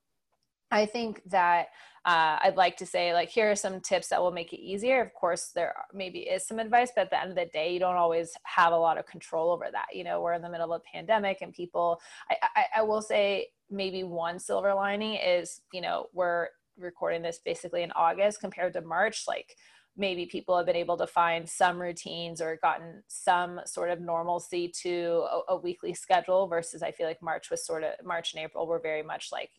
I 0.71 0.87
think 0.87 1.23
that 1.31 1.69
uh, 2.05 2.39
I'd 2.43 2.57
like 2.57 2.77
to 2.79 2.87
say, 2.87 3.13
like, 3.15 3.31
here 3.31 3.51
are 3.51 3.57
some 3.57 3.81
tips 3.81 4.09
that 4.09 4.21
will 4.21 4.31
make 4.31 4.53
it 4.53 4.61
easier. 4.61 5.03
Of 5.03 5.13
course, 5.15 5.51
there 5.55 5.75
maybe 5.93 6.21
is 6.21 6.47
some 6.47 6.59
advice, 6.59 6.91
but 6.95 7.03
at 7.03 7.11
the 7.11 7.21
end 7.21 7.31
of 7.31 7.37
the 7.37 7.47
day, 7.47 7.73
you 7.73 7.81
don't 7.81 7.97
always 7.97 8.33
have 8.45 8.73
a 8.73 8.77
lot 8.77 8.99
of 8.99 9.07
control 9.07 9.51
over 9.51 9.67
that. 9.71 9.87
You 9.93 10.05
know, 10.05 10.21
we're 10.21 10.35
in 10.35 10.43
the 10.43 10.51
middle 10.51 10.73
of 10.73 10.81
a 10.81 10.97
pandemic, 10.97 11.39
and 11.41 11.53
people. 11.53 12.01
I, 12.31 12.37
I, 12.57 12.65
I 12.77 12.83
will 12.83 13.03
say 13.03 13.49
maybe 13.71 14.05
one 14.05 14.39
silver 14.39 14.75
lining 14.75 15.15
is, 15.15 15.61
you 15.73 15.81
know, 15.81 16.07
we're 16.15 16.49
recording 16.79 17.23
this 17.23 17.41
basically 17.45 17.83
in 17.83 17.93
August 17.93 18.41
compared 18.41 18.73
to 18.75 18.81
March. 18.81 19.25
Like, 19.27 19.57
maybe 19.99 20.27
people 20.27 20.57
have 20.57 20.65
been 20.65 20.77
able 20.77 20.97
to 20.97 21.07
find 21.07 21.49
some 21.49 21.81
routines 21.81 22.41
or 22.41 22.59
gotten 22.63 23.03
some 23.09 23.61
sort 23.67 23.91
of 23.91 24.01
normalcy 24.01 24.73
to 24.83 25.27
a, 25.31 25.53
a, 25.55 25.57
weekly 25.57 25.93
schedule 25.93 26.47
versus 26.47 26.85
I 26.85 26.93
feel 26.93 27.07
like 27.09 27.21
March 27.21 27.51
was 27.51 27.67
sort 27.67 27.83
of 27.83 27.95
March 28.05 28.33
and 28.33 28.43
April 28.43 28.67
were 28.67 28.79
very 28.79 29.03
much 29.03 29.31
like 29.33 29.51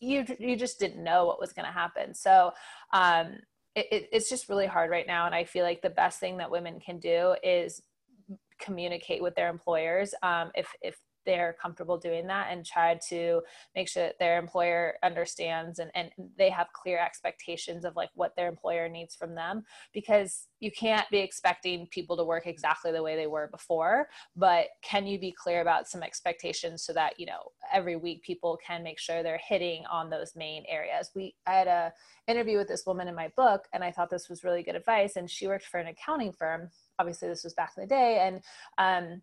you 0.00 0.24
you 0.38 0.56
just 0.56 0.78
didn't 0.78 1.02
know 1.02 1.26
what 1.26 1.40
was 1.40 1.52
going 1.52 1.66
to 1.66 1.72
happen. 1.72 2.14
So 2.14 2.52
um, 2.92 3.38
it, 3.74 4.08
it's 4.12 4.28
just 4.28 4.48
really 4.48 4.66
hard 4.66 4.90
right 4.90 5.06
now, 5.06 5.26
and 5.26 5.34
I 5.34 5.44
feel 5.44 5.64
like 5.64 5.82
the 5.82 5.90
best 5.90 6.20
thing 6.20 6.36
that 6.38 6.50
women 6.50 6.78
can 6.80 6.98
do 6.98 7.34
is 7.42 7.82
communicate 8.60 9.22
with 9.22 9.34
their 9.34 9.48
employers. 9.48 10.14
Um, 10.22 10.50
if 10.54 10.68
if 10.80 10.96
they're 11.24 11.56
comfortable 11.60 11.98
doing 11.98 12.26
that 12.26 12.48
and 12.50 12.64
try 12.64 12.98
to 13.08 13.42
make 13.74 13.88
sure 13.88 14.04
that 14.04 14.18
their 14.18 14.38
employer 14.38 14.94
understands 15.02 15.78
and, 15.78 15.90
and 15.94 16.10
they 16.36 16.50
have 16.50 16.66
clear 16.72 16.98
expectations 16.98 17.84
of 17.84 17.96
like 17.96 18.10
what 18.14 18.34
their 18.36 18.48
employer 18.48 18.88
needs 18.88 19.14
from 19.14 19.34
them 19.34 19.64
because 19.92 20.46
you 20.60 20.70
can't 20.70 21.08
be 21.10 21.18
expecting 21.18 21.86
people 21.88 22.16
to 22.16 22.24
work 22.24 22.46
exactly 22.46 22.92
the 22.92 23.02
way 23.02 23.16
they 23.16 23.26
were 23.26 23.48
before 23.48 24.08
but 24.36 24.66
can 24.82 25.06
you 25.06 25.18
be 25.18 25.32
clear 25.32 25.60
about 25.60 25.88
some 25.88 26.02
expectations 26.02 26.84
so 26.84 26.92
that 26.92 27.18
you 27.18 27.26
know 27.26 27.52
every 27.72 27.96
week 27.96 28.22
people 28.22 28.58
can 28.64 28.82
make 28.82 28.98
sure 28.98 29.22
they're 29.22 29.40
hitting 29.46 29.84
on 29.90 30.10
those 30.10 30.34
main 30.36 30.64
areas? 30.68 31.10
We 31.14 31.34
i 31.46 31.52
had 31.52 31.66
a 31.66 31.92
interview 32.26 32.56
with 32.58 32.68
this 32.68 32.86
woman 32.86 33.08
in 33.08 33.14
my 33.14 33.28
book 33.36 33.66
and 33.72 33.84
i 33.84 33.90
thought 33.90 34.10
this 34.10 34.28
was 34.28 34.44
really 34.44 34.62
good 34.62 34.74
advice 34.74 35.16
and 35.16 35.30
she 35.30 35.46
worked 35.46 35.66
for 35.66 35.78
an 35.78 35.88
accounting 35.88 36.32
firm. 36.32 36.70
Obviously 36.98 37.28
this 37.28 37.44
was 37.44 37.54
back 37.54 37.72
in 37.76 37.82
the 37.82 37.88
day 37.88 38.18
and 38.20 38.40
um, 38.78 39.22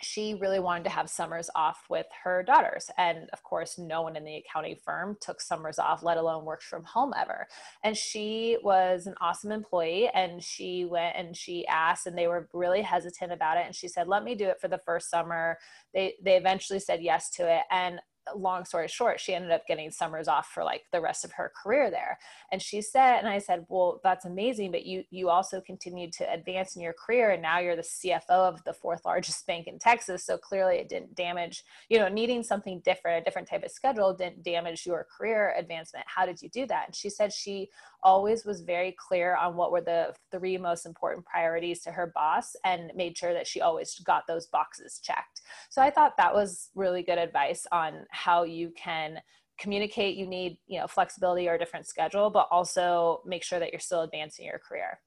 she 0.00 0.34
really 0.34 0.60
wanted 0.60 0.84
to 0.84 0.90
have 0.90 1.10
summers 1.10 1.50
off 1.54 1.84
with 1.90 2.06
her 2.24 2.42
daughters. 2.42 2.90
And 2.96 3.28
of 3.32 3.42
course, 3.42 3.78
no 3.78 4.02
one 4.02 4.16
in 4.16 4.24
the 4.24 4.36
accounting 4.36 4.76
firm 4.76 5.16
took 5.20 5.40
summers 5.40 5.78
off, 5.78 6.02
let 6.02 6.16
alone 6.16 6.44
worked 6.44 6.62
from 6.62 6.84
home 6.84 7.12
ever. 7.16 7.46
And 7.82 7.96
she 7.96 8.58
was 8.62 9.06
an 9.06 9.14
awesome 9.20 9.50
employee. 9.50 10.08
And 10.14 10.42
she 10.42 10.84
went 10.84 11.16
and 11.16 11.36
she 11.36 11.66
asked, 11.66 12.06
and 12.06 12.16
they 12.16 12.28
were 12.28 12.48
really 12.52 12.82
hesitant 12.82 13.32
about 13.32 13.56
it. 13.56 13.66
And 13.66 13.74
she 13.74 13.88
said, 13.88 14.08
Let 14.08 14.24
me 14.24 14.34
do 14.34 14.48
it 14.48 14.60
for 14.60 14.68
the 14.68 14.80
first 14.86 15.10
summer. 15.10 15.58
They, 15.92 16.14
they 16.22 16.36
eventually 16.36 16.80
said 16.80 17.02
yes 17.02 17.30
to 17.30 17.52
it. 17.52 17.62
And 17.70 18.00
long 18.36 18.64
story 18.64 18.88
short, 18.88 19.20
she 19.20 19.34
ended 19.34 19.50
up 19.50 19.66
getting 19.66 19.90
summers 19.90 20.28
off 20.28 20.48
for 20.48 20.64
like 20.64 20.82
the 20.92 21.00
rest 21.00 21.24
of 21.24 21.32
her 21.32 21.52
career 21.62 21.90
there. 21.90 22.18
And 22.52 22.60
she 22.60 22.80
said, 22.80 23.18
and 23.18 23.28
I 23.28 23.38
said, 23.38 23.66
well, 23.68 24.00
that's 24.02 24.24
amazing, 24.24 24.70
but 24.72 24.84
you 24.84 25.04
you 25.10 25.28
also 25.28 25.60
continued 25.60 26.12
to 26.14 26.32
advance 26.32 26.76
in 26.76 26.82
your 26.82 26.94
career, 26.94 27.30
and 27.30 27.42
now 27.42 27.58
you're 27.58 27.76
the 27.76 27.82
CFO 27.82 28.30
of 28.30 28.62
the 28.64 28.72
fourth 28.72 29.04
largest 29.04 29.46
bank 29.46 29.66
in 29.66 29.78
Texas. 29.78 30.24
So 30.24 30.38
clearly, 30.38 30.76
it 30.76 30.88
didn't 30.88 31.14
damage. 31.14 31.64
You 31.88 31.98
know, 31.98 32.08
needing 32.08 32.42
something 32.42 32.80
different, 32.84 33.22
a 33.22 33.24
different 33.24 33.48
type 33.48 33.64
of 33.64 33.70
schedule, 33.70 34.14
didn't 34.14 34.42
damage 34.42 34.86
your 34.86 35.06
career 35.16 35.54
advancement. 35.56 36.04
How 36.08 36.26
did 36.26 36.40
you 36.42 36.48
do 36.48 36.66
that? 36.66 36.86
And 36.86 36.94
she 36.94 37.10
said 37.10 37.32
she 37.32 37.68
always 38.02 38.44
was 38.44 38.60
very 38.60 38.94
clear 38.96 39.34
on 39.36 39.56
what 39.56 39.72
were 39.72 39.80
the 39.80 40.14
three 40.30 40.56
most 40.56 40.86
important 40.86 41.26
priorities 41.26 41.82
to 41.82 41.90
her 41.90 42.12
boss, 42.14 42.54
and 42.64 42.90
made 42.94 43.16
sure 43.16 43.32
that 43.32 43.46
she 43.46 43.60
always 43.60 43.98
got 44.00 44.26
those 44.26 44.46
boxes 44.46 45.00
checked. 45.02 45.42
So 45.70 45.82
I 45.82 45.90
thought 45.90 46.16
that 46.16 46.34
was 46.34 46.70
really 46.74 47.02
good 47.02 47.18
advice 47.18 47.66
on 47.72 48.06
how 48.24 48.42
you 48.42 48.72
can 48.76 49.20
communicate. 49.58 50.16
You 50.16 50.26
need 50.26 50.58
you 50.66 50.80
know 50.80 50.86
flexibility 50.86 51.48
or 51.48 51.54
a 51.54 51.58
different 51.58 51.86
schedule 51.86 52.30
but 52.30 52.48
also 52.50 53.22
make 53.26 53.42
sure 53.42 53.58
that 53.58 53.72
you're 53.72 53.80
still 53.80 54.02
advancing 54.02 54.46
your 54.46 54.58
career. 54.58 55.00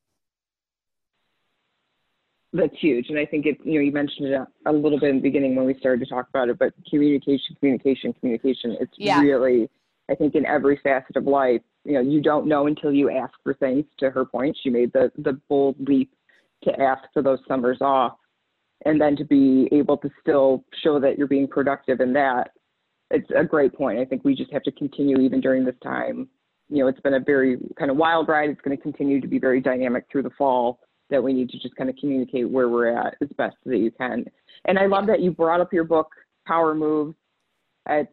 That's 2.53 2.77
huge. 2.79 3.07
And 3.09 3.17
i 3.17 3.25
think 3.25 3.45
it 3.45 3.57
you 3.63 3.75
know 3.75 3.81
you 3.81 3.91
mentioned 3.91 4.27
it 4.27 4.41
a, 4.65 4.73
little 4.73 4.99
bit 4.99 5.09
in 5.09 5.17
the 5.17 5.21
beginning 5.21 5.55
when 5.55 5.65
we 5.65 5.73
started 5.75 6.03
to 6.03 6.09
talk 6.13 6.27
about 6.27 6.49
it 6.49 6.59
but 6.59 6.73
communication 6.89 7.55
communication 7.57 8.11
communication 8.19 8.75
it's 8.81 8.93
yeah. 8.97 9.21
really 9.21 9.69
i 10.09 10.15
think 10.15 10.35
in 10.35 10.45
every 10.45 10.77
facet 10.83 11.15
of 11.15 11.23
life 11.23 11.61
you 11.83 11.93
know 11.93 12.01
you 12.01 12.21
don't 12.21 12.47
know 12.47 12.67
until 12.67 12.91
you 12.91 13.09
ask 13.09 13.33
for 13.43 13.53
things 13.53 13.85
to 13.99 14.09
her 14.09 14.25
point. 14.25 14.57
She 14.61 14.69
made 14.69 14.91
the 14.93 15.11
the 15.17 15.33
bold 15.49 15.75
leap 15.79 16.11
to 16.63 16.79
ask 16.79 17.03
for 17.13 17.21
those 17.21 17.39
summers 17.47 17.79
off 17.81 18.17
and 18.85 18.99
then 18.99 19.15
to 19.15 19.25
be 19.25 19.67
able 19.71 19.97
to 19.97 20.09
still 20.19 20.63
show 20.83 20.99
that 20.99 21.17
you're 21.17 21.27
being 21.27 21.47
productive 21.47 22.01
in 22.01 22.13
that 22.13 22.51
it's 23.11 23.29
a 23.35 23.43
great 23.43 23.73
point. 23.73 23.99
I 23.99 24.05
think 24.05 24.23
we 24.23 24.35
just 24.35 24.51
have 24.53 24.63
to 24.63 24.71
continue 24.71 25.19
even 25.19 25.41
during 25.41 25.65
this 25.65 25.75
time. 25.83 26.27
You 26.69 26.79
know, 26.79 26.87
it's 26.87 27.01
been 27.01 27.15
a 27.15 27.19
very 27.19 27.57
kind 27.77 27.91
of 27.91 27.97
wild 27.97 28.27
ride. 28.27 28.49
It's 28.49 28.61
going 28.61 28.75
to 28.75 28.81
continue 28.81 29.19
to 29.19 29.27
be 29.27 29.39
very 29.39 29.61
dynamic 29.61 30.05
through 30.11 30.23
the 30.23 30.31
fall. 30.37 30.79
That 31.09 31.21
we 31.21 31.33
need 31.33 31.49
to 31.49 31.59
just 31.59 31.75
kind 31.75 31.89
of 31.89 31.97
communicate 31.97 32.49
where 32.49 32.69
we're 32.69 32.97
at 32.97 33.15
as 33.21 33.27
best 33.37 33.57
that 33.65 33.77
you 33.77 33.91
can. 33.91 34.23
And 34.63 34.79
I 34.79 34.85
love 34.85 35.07
that 35.07 35.19
you 35.19 35.31
brought 35.31 35.59
up 35.59 35.73
your 35.73 35.83
book, 35.83 36.07
Power 36.47 36.73
Moves. 36.73 37.15
It's 37.89 38.09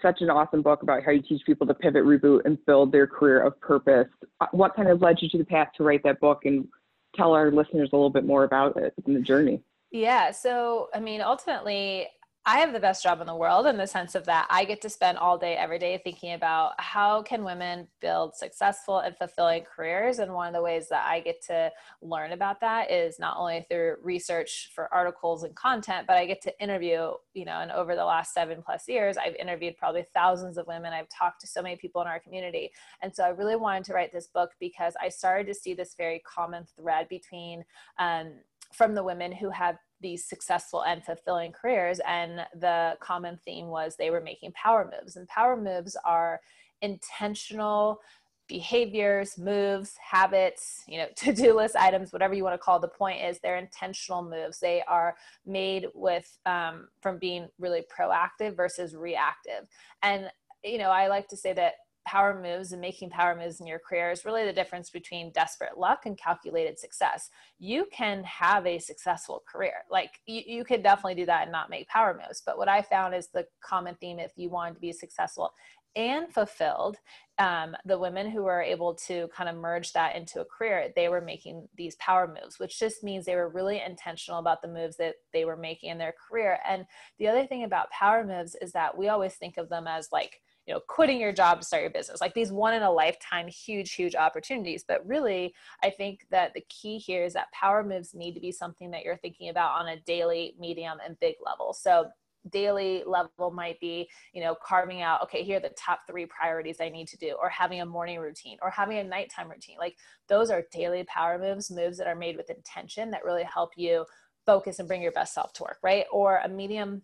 such 0.00 0.20
an 0.20 0.30
awesome 0.30 0.62
book 0.62 0.84
about 0.84 1.02
how 1.02 1.10
you 1.10 1.22
teach 1.22 1.42
people 1.44 1.66
to 1.66 1.74
pivot, 1.74 2.04
reboot, 2.04 2.42
and 2.44 2.64
build 2.66 2.92
their 2.92 3.08
career 3.08 3.42
of 3.42 3.60
purpose. 3.60 4.06
Uh, 4.40 4.46
what 4.52 4.76
kind 4.76 4.88
of 4.88 5.02
led 5.02 5.16
you 5.20 5.28
to 5.30 5.38
the 5.38 5.44
path 5.44 5.68
to 5.76 5.82
write 5.82 6.04
that 6.04 6.20
book 6.20 6.42
and 6.44 6.68
tell 7.16 7.32
our 7.32 7.50
listeners 7.50 7.90
a 7.92 7.96
little 7.96 8.10
bit 8.10 8.24
more 8.24 8.44
about 8.44 8.76
it 8.76 8.94
and 9.04 9.16
the 9.16 9.20
journey? 9.20 9.60
Yeah. 9.90 10.30
So, 10.30 10.88
I 10.94 11.00
mean, 11.00 11.20
ultimately, 11.20 12.06
I 12.46 12.60
have 12.60 12.72
the 12.72 12.80
best 12.80 13.02
job 13.02 13.20
in 13.20 13.26
the 13.26 13.36
world 13.36 13.66
in 13.66 13.76
the 13.76 13.86
sense 13.86 14.14
of 14.14 14.24
that 14.24 14.46
I 14.48 14.64
get 14.64 14.80
to 14.80 14.88
spend 14.88 15.18
all 15.18 15.36
day 15.36 15.56
every 15.56 15.78
day 15.78 16.00
thinking 16.02 16.32
about 16.32 16.72
how 16.78 17.22
can 17.22 17.44
women 17.44 17.86
build 18.00 18.34
successful 18.34 19.00
and 19.00 19.14
fulfilling 19.14 19.64
careers. 19.64 20.20
And 20.20 20.32
one 20.32 20.48
of 20.48 20.54
the 20.54 20.62
ways 20.62 20.88
that 20.88 21.06
I 21.06 21.20
get 21.20 21.42
to 21.48 21.70
learn 22.00 22.32
about 22.32 22.58
that 22.60 22.90
is 22.90 23.18
not 23.18 23.36
only 23.36 23.66
through 23.68 23.96
research 24.02 24.70
for 24.74 24.92
articles 24.92 25.44
and 25.44 25.54
content 25.54 26.06
but 26.06 26.16
I 26.16 26.24
get 26.24 26.40
to 26.42 26.62
interview 26.62 27.10
you 27.34 27.44
know 27.44 27.60
and 27.60 27.70
over 27.70 27.94
the 27.94 28.04
last 28.04 28.32
7 28.32 28.62
plus 28.62 28.88
years 28.88 29.18
I've 29.18 29.36
interviewed 29.36 29.76
probably 29.76 30.06
thousands 30.14 30.56
of 30.56 30.66
women. 30.66 30.94
I've 30.94 31.10
talked 31.10 31.42
to 31.42 31.46
so 31.46 31.60
many 31.60 31.76
people 31.76 32.00
in 32.00 32.08
our 32.08 32.20
community. 32.20 32.70
And 33.02 33.14
so 33.14 33.22
I 33.22 33.28
really 33.28 33.56
wanted 33.56 33.84
to 33.84 33.92
write 33.92 34.12
this 34.12 34.28
book 34.28 34.52
because 34.58 34.94
I 35.00 35.10
started 35.10 35.46
to 35.48 35.54
see 35.54 35.74
this 35.74 35.94
very 35.94 36.20
common 36.20 36.64
thread 36.74 37.06
between 37.10 37.64
um, 37.98 38.32
from 38.72 38.94
the 38.94 39.04
women 39.04 39.30
who 39.30 39.50
have 39.50 39.76
these 40.00 40.24
successful 40.24 40.82
and 40.84 41.04
fulfilling 41.04 41.52
careers 41.52 42.00
and 42.06 42.46
the 42.54 42.96
common 43.00 43.38
theme 43.44 43.66
was 43.66 43.96
they 43.96 44.10
were 44.10 44.20
making 44.20 44.52
power 44.52 44.90
moves 44.98 45.16
and 45.16 45.28
power 45.28 45.56
moves 45.56 45.96
are 46.04 46.40
intentional 46.82 48.00
behaviors 48.48 49.38
moves 49.38 49.94
habits 49.98 50.82
you 50.88 50.98
know 50.98 51.06
to-do 51.16 51.54
list 51.54 51.76
items 51.76 52.12
whatever 52.12 52.34
you 52.34 52.42
want 52.42 52.54
to 52.54 52.58
call 52.58 52.80
the 52.80 52.88
point 52.88 53.22
is 53.22 53.38
they're 53.38 53.56
intentional 53.56 54.22
moves. 54.22 54.58
They 54.58 54.82
are 54.88 55.14
made 55.46 55.86
with 55.94 56.36
um, 56.46 56.88
from 57.00 57.18
being 57.18 57.48
really 57.58 57.84
proactive 57.96 58.56
versus 58.56 58.96
reactive. 58.96 59.68
And 60.02 60.30
you 60.64 60.78
know 60.78 60.90
i 60.90 61.08
like 61.08 61.28
to 61.28 61.36
say 61.36 61.52
that 61.52 61.74
power 62.06 62.40
moves 62.40 62.72
and 62.72 62.80
making 62.80 63.10
power 63.10 63.36
moves 63.36 63.60
in 63.60 63.66
your 63.66 63.78
career 63.78 64.10
is 64.10 64.24
really 64.24 64.44
the 64.44 64.52
difference 64.52 64.90
between 64.90 65.32
desperate 65.32 65.78
luck 65.78 66.06
and 66.06 66.18
calculated 66.18 66.78
success. 66.78 67.30
You 67.58 67.86
can 67.92 68.24
have 68.24 68.66
a 68.66 68.78
successful 68.78 69.42
career. 69.50 69.84
Like 69.90 70.20
you, 70.26 70.42
you 70.46 70.64
could 70.64 70.82
definitely 70.82 71.14
do 71.14 71.26
that 71.26 71.42
and 71.42 71.52
not 71.52 71.70
make 71.70 71.88
power 71.88 72.18
moves. 72.20 72.42
But 72.44 72.58
what 72.58 72.68
I 72.68 72.82
found 72.82 73.14
is 73.14 73.28
the 73.28 73.46
common 73.62 73.96
theme 74.00 74.18
if 74.18 74.32
you 74.36 74.50
wanted 74.50 74.74
to 74.74 74.80
be 74.80 74.92
successful 74.92 75.52
and 75.96 76.32
fulfilled, 76.32 76.96
um, 77.38 77.74
the 77.84 77.98
women 77.98 78.30
who 78.30 78.44
were 78.44 78.62
able 78.62 78.94
to 78.94 79.28
kind 79.34 79.48
of 79.48 79.56
merge 79.56 79.92
that 79.92 80.14
into 80.14 80.40
a 80.40 80.44
career, 80.44 80.90
they 80.94 81.08
were 81.08 81.20
making 81.20 81.66
these 81.76 81.96
power 81.96 82.28
moves, 82.28 82.58
which 82.58 82.78
just 82.78 83.02
means 83.02 83.24
they 83.24 83.34
were 83.34 83.48
really 83.48 83.82
intentional 83.84 84.38
about 84.38 84.62
the 84.62 84.68
moves 84.68 84.96
that 84.98 85.14
they 85.32 85.44
were 85.44 85.56
making 85.56 85.90
in 85.90 85.98
their 85.98 86.14
career. 86.28 86.58
And 86.68 86.84
the 87.18 87.28
other 87.28 87.46
thing 87.46 87.64
about 87.64 87.90
power 87.90 88.24
moves 88.24 88.54
is 88.60 88.72
that 88.72 88.96
we 88.96 89.08
always 89.08 89.34
think 89.34 89.56
of 89.56 89.68
them 89.68 89.86
as 89.88 90.08
like, 90.12 90.40
you 90.70 90.76
know 90.76 90.82
quitting 90.86 91.20
your 91.20 91.32
job 91.32 91.58
to 91.58 91.66
start 91.66 91.82
your 91.82 91.90
business. 91.90 92.20
Like 92.20 92.32
these 92.32 92.52
one 92.52 92.74
in 92.74 92.84
a 92.84 92.90
lifetime 92.90 93.48
huge 93.48 93.92
huge 93.92 94.14
opportunities. 94.14 94.84
But 94.86 95.04
really 95.04 95.52
i 95.82 95.90
think 95.90 96.26
that 96.30 96.54
the 96.54 96.64
key 96.68 96.98
here 96.98 97.24
is 97.24 97.32
that 97.32 97.50
power 97.50 97.82
moves 97.82 98.14
need 98.14 98.34
to 98.34 98.40
be 98.40 98.52
something 98.52 98.92
that 98.92 99.02
you're 99.02 99.16
thinking 99.16 99.48
about 99.48 99.80
on 99.80 99.88
a 99.88 100.00
daily 100.00 100.54
medium 100.60 100.98
and 101.04 101.18
big 101.18 101.34
level. 101.44 101.72
So 101.72 102.06
daily 102.50 103.02
level 103.04 103.50
might 103.50 103.78
be 103.80 104.08
you 104.32 104.42
know 104.42 104.54
carving 104.64 105.02
out 105.02 105.22
okay 105.22 105.42
here 105.42 105.58
are 105.58 105.60
the 105.60 105.74
top 105.76 106.00
three 106.06 106.24
priorities 106.24 106.78
i 106.80 106.88
need 106.88 107.06
to 107.06 107.18
do 107.18 107.36
or 107.38 107.50
having 107.50 107.82
a 107.82 107.84
morning 107.84 108.18
routine 108.18 108.56
or 108.62 108.70
having 108.70 108.98
a 108.98 109.04
nighttime 109.04 109.50
routine. 109.50 109.76
Like 109.78 109.96
those 110.28 110.50
are 110.50 110.62
daily 110.72 111.04
power 111.04 111.36
moves 111.36 111.70
moves 111.70 111.98
that 111.98 112.06
are 112.06 112.14
made 112.14 112.36
with 112.36 112.48
intention 112.48 113.10
that 113.10 113.24
really 113.24 113.42
help 113.42 113.72
you 113.76 114.06
focus 114.46 114.78
and 114.78 114.88
bring 114.88 115.02
your 115.02 115.12
best 115.12 115.34
self 115.34 115.52
to 115.54 115.64
work 115.64 115.78
right? 115.82 116.06
Or 116.12 116.40
a 116.44 116.48
medium 116.48 117.02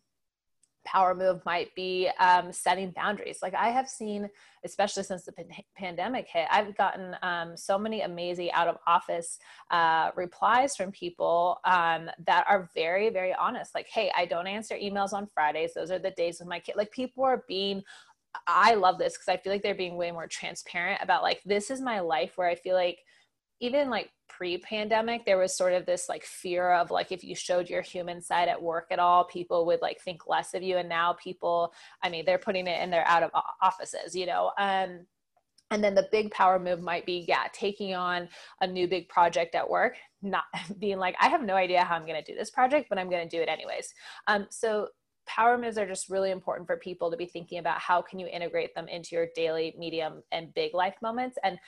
power 0.87 1.15
move 1.15 1.45
might 1.45 1.75
be 1.75 2.09
um, 2.19 2.53
setting 2.53 2.91
boundaries. 2.93 3.41
Like 3.43 3.55
I 3.55 3.69
have 3.69 3.89
seen, 3.89 4.31
especially 4.65 5.03
since 5.03 5.25
the 5.25 5.35
pandemic 5.77 6.29
hit, 6.29 6.47
I've 6.51 6.77
gotten 6.77 7.17
um, 7.23 7.57
so 7.57 7.79
many 7.79 8.01
amazing 8.01 8.53
out 8.53 8.69
of 8.69 8.79
office 8.87 9.39
uh, 9.71 10.11
replies 10.17 10.77
from 10.77 10.93
people 10.93 11.59
um, 11.65 12.09
that 12.27 12.47
are 12.49 12.71
very, 12.75 13.11
very 13.11 13.35
honest. 13.35 13.75
Like, 13.75 13.89
hey, 13.89 14.11
I 14.17 14.25
don't 14.25 14.47
answer 14.47 14.77
emails 14.77 15.13
on 15.13 15.27
Fridays. 15.27 15.75
Those 15.75 15.91
are 15.91 15.99
the 15.99 16.13
days 16.13 16.39
with 16.39 16.49
my 16.49 16.61
kid. 16.61 16.77
Like 16.77 16.91
people 16.91 17.25
are 17.25 17.45
being 17.47 17.83
I 18.47 18.75
love 18.75 18.99
this 18.99 19.15
because 19.15 19.29
I 19.29 19.39
feel 19.39 19.53
like 19.53 19.63
they're 19.63 19.75
being 19.75 19.97
way 19.97 20.11
more 20.11 20.27
transparent 20.27 21.01
about 21.03 21.23
like 21.23 21.41
this 21.47 21.71
is 21.71 21.81
my 21.81 22.01
life 22.01 22.33
where 22.37 22.49
I 22.49 22.55
feel 22.55 22.75
like 22.75 22.99
even 23.61 23.91
like 23.91 24.11
pre-pandemic 24.29 25.25
there 25.25 25.39
was 25.39 25.57
sort 25.57 25.73
of 25.73 25.87
this 25.87 26.09
like 26.09 26.25
fear 26.25 26.73
of 26.73 26.91
like 26.91 27.11
if 27.11 27.25
you 27.25 27.35
showed 27.35 27.71
your 27.71 27.83
human 27.83 28.21
side 28.21 28.49
at 28.49 28.61
work 28.61 28.87
at 28.91 28.99
all 28.99 29.25
people 29.25 29.65
would 29.65 29.81
like 29.81 30.01
think 30.01 30.27
less 30.27 30.53
of 30.55 30.63
you. 30.63 30.77
And 30.77 30.89
now 30.89 31.15
people 31.15 31.73
i 32.03 32.09
mean 32.09 32.25
they're 32.25 32.39
putting 32.39 32.67
it 32.67 32.83
in 32.83 32.91
their 32.91 33.07
out 33.07 33.23
of 33.23 33.31
offices 33.63 34.15
you 34.15 34.27
know? 34.27 34.53
Um 34.59 35.07
and 35.73 35.83
then 35.83 35.97
the 35.97 36.09
big 36.13 36.31
power 36.31 36.59
move 36.59 36.81
might 36.81 37.07
be 37.07 37.25
yeah 37.27 37.45
taking 37.53 37.95
on 37.95 38.29
a 38.61 38.67
new 38.67 38.87
big 38.87 39.09
project 39.09 39.55
at 39.55 39.69
work 39.69 39.97
not 40.23 40.45
being 40.79 40.99
like 40.99 41.17
i 41.21 41.29
have 41.29 41.43
no 41.43 41.55
idea 41.55 41.83
how 41.83 41.97
i'm 41.97 42.07
going 42.07 42.23
to 42.23 42.33
do 42.33 42.39
this 42.39 42.51
project 42.51 42.89
but 42.89 42.99
i'm 42.99 43.11
going 43.11 43.29
to 43.29 43.37
do 43.37 43.43
it 43.43 43.49
anyways. 43.49 43.93
Um, 44.27 44.47
so 44.51 44.89
power 45.27 45.59
moves 45.59 45.77
are 45.77 45.87
just 45.87 46.09
really 46.09 46.31
important 46.31 46.67
for 46.67 46.77
people 46.77 47.11
to 47.11 47.17
be 47.17 47.27
thinking 47.27 47.59
about 47.59 47.81
how 47.81 48.01
can 48.01 48.19
you 48.19 48.27
integrate 48.27 48.75
them 48.75 48.89
into 48.89 49.15
your 49.15 49.27
daily 49.35 49.75
medium 49.79 50.23
and 50.33 50.55
big 50.55 50.73
life 50.73 50.95
moments. 51.03 51.37
And 51.43 51.59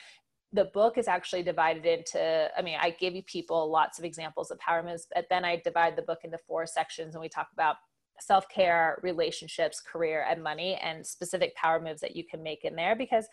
the 0.53 0.65
book 0.67 0.97
is 0.97 1.09
actually 1.09 1.43
divided 1.43 1.85
into 1.85 2.49
i 2.57 2.63
mean 2.63 2.79
i 2.81 2.91
give 2.91 3.15
you 3.15 3.23
people 3.25 3.71
lots 3.71 3.99
of 3.99 4.05
examples 4.05 4.51
of 4.51 4.59
power 4.59 4.83
moves 4.83 5.07
but 5.15 5.27
then 5.29 5.45
i 5.45 5.61
divide 5.65 5.95
the 5.97 6.03
book 6.03 6.21
into 6.25 6.39
four 6.39 6.67
sections 6.67 7.15
and 7.15 7.21
we 7.21 7.29
talk 7.29 7.49
about 7.53 7.77
self 8.21 8.49
care, 8.49 8.99
relationships, 9.03 9.81
career, 9.81 10.27
and 10.29 10.43
money, 10.43 10.77
and 10.77 11.07
specific 11.07 11.55
power 11.57 11.81
moves 11.81 12.01
that 12.01 12.17
you 12.17 12.25
can 12.25 12.43
make 12.43 12.65
in 12.65 12.75
there. 12.75 12.97
Because 12.97 13.27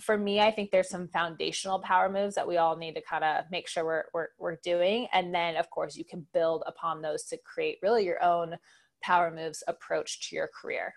for 0.00 0.16
me, 0.16 0.40
I 0.40 0.50
think 0.50 0.70
there's 0.70 0.88
some 0.88 1.08
foundational 1.08 1.80
power 1.80 2.08
moves 2.08 2.34
that 2.34 2.46
we 2.46 2.56
all 2.56 2.76
need 2.76 2.94
to 2.94 3.02
kind 3.02 3.24
of 3.24 3.44
make 3.50 3.68
sure 3.68 3.84
we're, 3.84 4.04
we're, 4.14 4.28
we're 4.38 4.58
doing. 4.62 5.08
And 5.12 5.34
then, 5.34 5.56
of 5.56 5.70
course, 5.70 5.96
you 5.96 6.04
can 6.04 6.26
build 6.32 6.62
upon 6.66 7.02
those 7.02 7.24
to 7.24 7.38
create 7.44 7.78
really 7.82 8.04
your 8.04 8.22
own 8.22 8.56
power 9.02 9.30
moves 9.30 9.62
approach 9.66 10.28
to 10.28 10.36
your 10.36 10.48
career. 10.60 10.94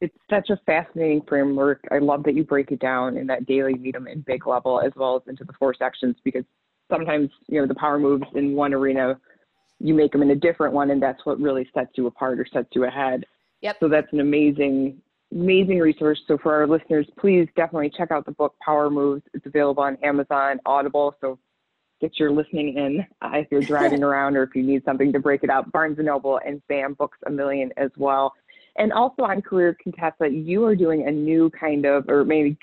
It's 0.00 0.16
such 0.28 0.50
a 0.50 0.60
fascinating 0.66 1.22
framework. 1.26 1.80
I 1.90 1.98
love 1.98 2.22
that 2.24 2.34
you 2.34 2.44
break 2.44 2.70
it 2.70 2.80
down 2.80 3.16
in 3.16 3.26
that 3.28 3.46
daily, 3.46 3.74
medium, 3.74 4.06
and 4.06 4.24
big 4.24 4.46
level, 4.46 4.80
as 4.80 4.92
well 4.94 5.16
as 5.16 5.22
into 5.26 5.44
the 5.44 5.54
four 5.54 5.74
sections, 5.74 6.16
because 6.22 6.44
sometimes, 6.90 7.30
you 7.48 7.60
know, 7.60 7.66
the 7.66 7.74
power 7.74 7.98
moves 7.98 8.26
in 8.34 8.54
one 8.54 8.74
arena, 8.74 9.18
you 9.78 9.94
make 9.94 10.12
them 10.12 10.22
in 10.22 10.30
a 10.30 10.36
different 10.36 10.74
one, 10.74 10.90
and 10.90 11.02
that's 11.02 11.24
what 11.24 11.40
really 11.40 11.68
sets 11.74 11.90
you 11.94 12.06
apart 12.06 12.38
or 12.38 12.46
sets 12.52 12.68
you 12.72 12.84
ahead. 12.84 13.24
Yep. 13.62 13.76
So 13.80 13.88
that's 13.88 14.12
an 14.12 14.20
amazing, 14.20 15.00
amazing 15.32 15.78
resource. 15.78 16.20
So 16.28 16.38
for 16.38 16.54
our 16.54 16.66
listeners, 16.66 17.06
please 17.18 17.48
definitely 17.56 17.90
check 17.90 18.10
out 18.10 18.26
the 18.26 18.32
book 18.32 18.54
Power 18.64 18.90
Moves. 18.90 19.22
It's 19.34 19.46
available 19.46 19.82
on 19.82 19.96
Amazon, 20.02 20.60
Audible. 20.66 21.14
So 21.20 21.38
get 22.00 22.18
your 22.18 22.30
listening 22.30 22.76
in 22.76 23.06
uh, 23.22 23.38
if 23.38 23.48
you're 23.50 23.60
driving 23.62 24.02
around 24.02 24.36
or 24.36 24.42
if 24.42 24.54
you 24.54 24.62
need 24.62 24.84
something 24.84 25.12
to 25.12 25.18
break 25.18 25.42
it 25.42 25.50
up. 25.50 25.70
Barnes 25.72 25.98
and 25.98 26.06
Noble 26.06 26.40
and 26.44 26.62
BAM 26.68 26.94
Books 26.94 27.18
a 27.26 27.30
Million 27.30 27.72
as 27.76 27.90
well. 27.96 28.34
And 28.78 28.92
also 28.92 29.22
on 29.22 29.42
Career 29.42 29.76
Contessa, 29.82 30.28
you 30.28 30.64
are 30.64 30.76
doing 30.76 31.06
a 31.06 31.10
new 31.10 31.50
kind 31.50 31.84
of, 31.86 32.08
or 32.08 32.24
maybe 32.24 32.58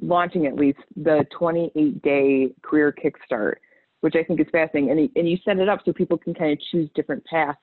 launching 0.00 0.46
at 0.46 0.54
least, 0.54 0.78
the 0.96 1.26
28 1.36 2.02
day 2.02 2.54
career 2.62 2.94
kickstart, 3.04 3.54
which 4.00 4.14
I 4.16 4.22
think 4.22 4.40
is 4.40 4.46
fascinating. 4.52 4.90
And, 4.90 5.10
and 5.16 5.28
you 5.28 5.36
set 5.44 5.58
it 5.58 5.68
up 5.68 5.80
so 5.84 5.92
people 5.92 6.18
can 6.18 6.34
kind 6.34 6.52
of 6.52 6.58
choose 6.70 6.88
different 6.94 7.24
paths 7.24 7.58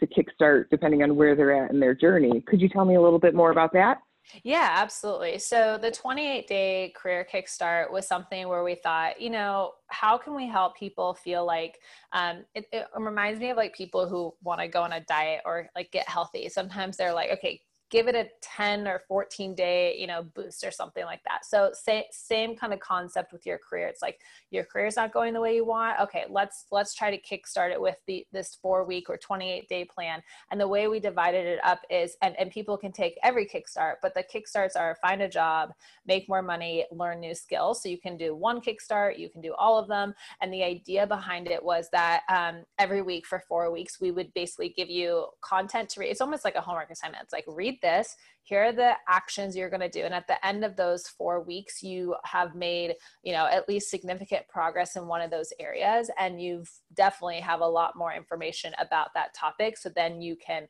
to 0.00 0.06
kickstart 0.06 0.66
depending 0.70 1.02
on 1.02 1.16
where 1.16 1.34
they're 1.34 1.64
at 1.64 1.70
in 1.70 1.80
their 1.80 1.94
journey. 1.94 2.42
Could 2.46 2.60
you 2.60 2.68
tell 2.68 2.84
me 2.84 2.96
a 2.96 3.00
little 3.00 3.18
bit 3.18 3.34
more 3.34 3.50
about 3.50 3.72
that? 3.72 3.98
Yeah, 4.42 4.68
absolutely. 4.76 5.38
So 5.38 5.78
the 5.80 5.90
28 5.90 6.46
day 6.46 6.92
career 6.96 7.26
kickstart 7.30 7.90
was 7.90 8.06
something 8.06 8.46
where 8.48 8.62
we 8.62 8.74
thought, 8.74 9.20
you 9.20 9.30
know, 9.30 9.72
how 9.88 10.18
can 10.18 10.34
we 10.34 10.46
help 10.46 10.76
people 10.76 11.14
feel 11.14 11.46
like 11.46 11.78
um, 12.12 12.44
it, 12.54 12.66
it 12.72 12.86
reminds 12.96 13.40
me 13.40 13.50
of 13.50 13.56
like 13.56 13.74
people 13.74 14.06
who 14.08 14.34
want 14.42 14.60
to 14.60 14.68
go 14.68 14.82
on 14.82 14.92
a 14.92 15.00
diet 15.00 15.40
or 15.46 15.68
like 15.74 15.90
get 15.92 16.08
healthy. 16.08 16.48
Sometimes 16.48 16.96
they're 16.96 17.12
like, 17.14 17.30
okay, 17.32 17.60
give 17.90 18.08
it 18.08 18.14
a 18.14 18.28
10 18.42 18.86
or 18.86 19.00
14 19.08 19.54
day 19.54 19.96
you 19.98 20.06
know 20.06 20.22
boost 20.34 20.64
or 20.64 20.70
something 20.70 21.04
like 21.04 21.22
that. 21.24 21.44
So 21.44 21.70
say, 21.72 22.06
same 22.10 22.56
kind 22.56 22.72
of 22.72 22.80
concept 22.80 23.32
with 23.32 23.46
your 23.46 23.58
career. 23.58 23.86
It's 23.88 24.02
like 24.02 24.20
your 24.50 24.64
career's 24.64 24.96
not 24.96 25.12
going 25.12 25.34
the 25.34 25.40
way 25.40 25.54
you 25.54 25.64
want. 25.64 26.00
Okay 26.00 26.24
let's 26.28 26.66
let's 26.70 26.94
try 26.94 27.14
to 27.14 27.20
kickstart 27.20 27.70
it 27.70 27.80
with 27.80 27.96
the 28.06 28.26
this 28.32 28.58
four 28.60 28.84
week 28.84 29.08
or 29.08 29.16
28 29.16 29.68
day 29.68 29.84
plan. 29.84 30.22
And 30.50 30.60
the 30.60 30.68
way 30.68 30.88
we 30.88 31.00
divided 31.00 31.46
it 31.46 31.60
up 31.64 31.80
is 31.90 32.16
and, 32.22 32.34
and 32.38 32.50
people 32.50 32.76
can 32.76 32.92
take 32.92 33.18
every 33.22 33.46
kickstart 33.46 33.94
but 34.02 34.14
the 34.14 34.24
kickstarts 34.24 34.76
are 34.76 34.96
find 35.00 35.22
a 35.22 35.28
job 35.28 35.72
make 36.06 36.28
more 36.28 36.42
money 36.42 36.84
learn 36.92 37.20
new 37.20 37.34
skills. 37.34 37.82
So 37.82 37.88
you 37.88 37.98
can 37.98 38.16
do 38.16 38.34
one 38.34 38.60
kickstart 38.60 39.18
you 39.18 39.28
can 39.28 39.40
do 39.40 39.54
all 39.54 39.78
of 39.78 39.88
them. 39.88 40.14
And 40.40 40.52
the 40.52 40.62
idea 40.62 41.06
behind 41.06 41.48
it 41.48 41.62
was 41.62 41.88
that 41.92 42.22
um, 42.28 42.64
every 42.78 43.02
week 43.02 43.26
for 43.26 43.42
four 43.48 43.70
weeks 43.70 44.00
we 44.00 44.10
would 44.10 44.32
basically 44.34 44.70
give 44.70 44.90
you 44.90 45.26
content 45.40 45.88
to 45.90 46.00
read. 46.00 46.10
It's 46.10 46.20
almost 46.20 46.44
like 46.44 46.54
a 46.54 46.60
homework 46.60 46.90
assignment. 46.90 47.24
It's 47.24 47.32
like 47.32 47.44
read 47.46 47.77
this 47.80 48.16
here 48.48 48.64
are 48.64 48.72
the 48.72 48.92
actions 49.06 49.54
you're 49.54 49.68
going 49.68 49.80
to 49.80 49.90
do. 49.90 50.06
And 50.06 50.14
at 50.14 50.26
the 50.26 50.44
end 50.46 50.64
of 50.64 50.74
those 50.74 51.06
four 51.06 51.42
weeks 51.42 51.82
you 51.82 52.16
have 52.24 52.54
made 52.54 52.94
you 53.22 53.32
know 53.32 53.46
at 53.46 53.68
least 53.68 53.90
significant 53.90 54.48
progress 54.48 54.96
in 54.96 55.06
one 55.06 55.20
of 55.20 55.30
those 55.30 55.52
areas. 55.60 56.10
And 56.18 56.40
you've 56.40 56.70
definitely 56.94 57.40
have 57.40 57.60
a 57.60 57.66
lot 57.66 57.96
more 57.96 58.12
information 58.12 58.72
about 58.78 59.08
that 59.14 59.34
topic. 59.34 59.76
So 59.76 59.90
then 59.94 60.22
you 60.22 60.34
can 60.36 60.66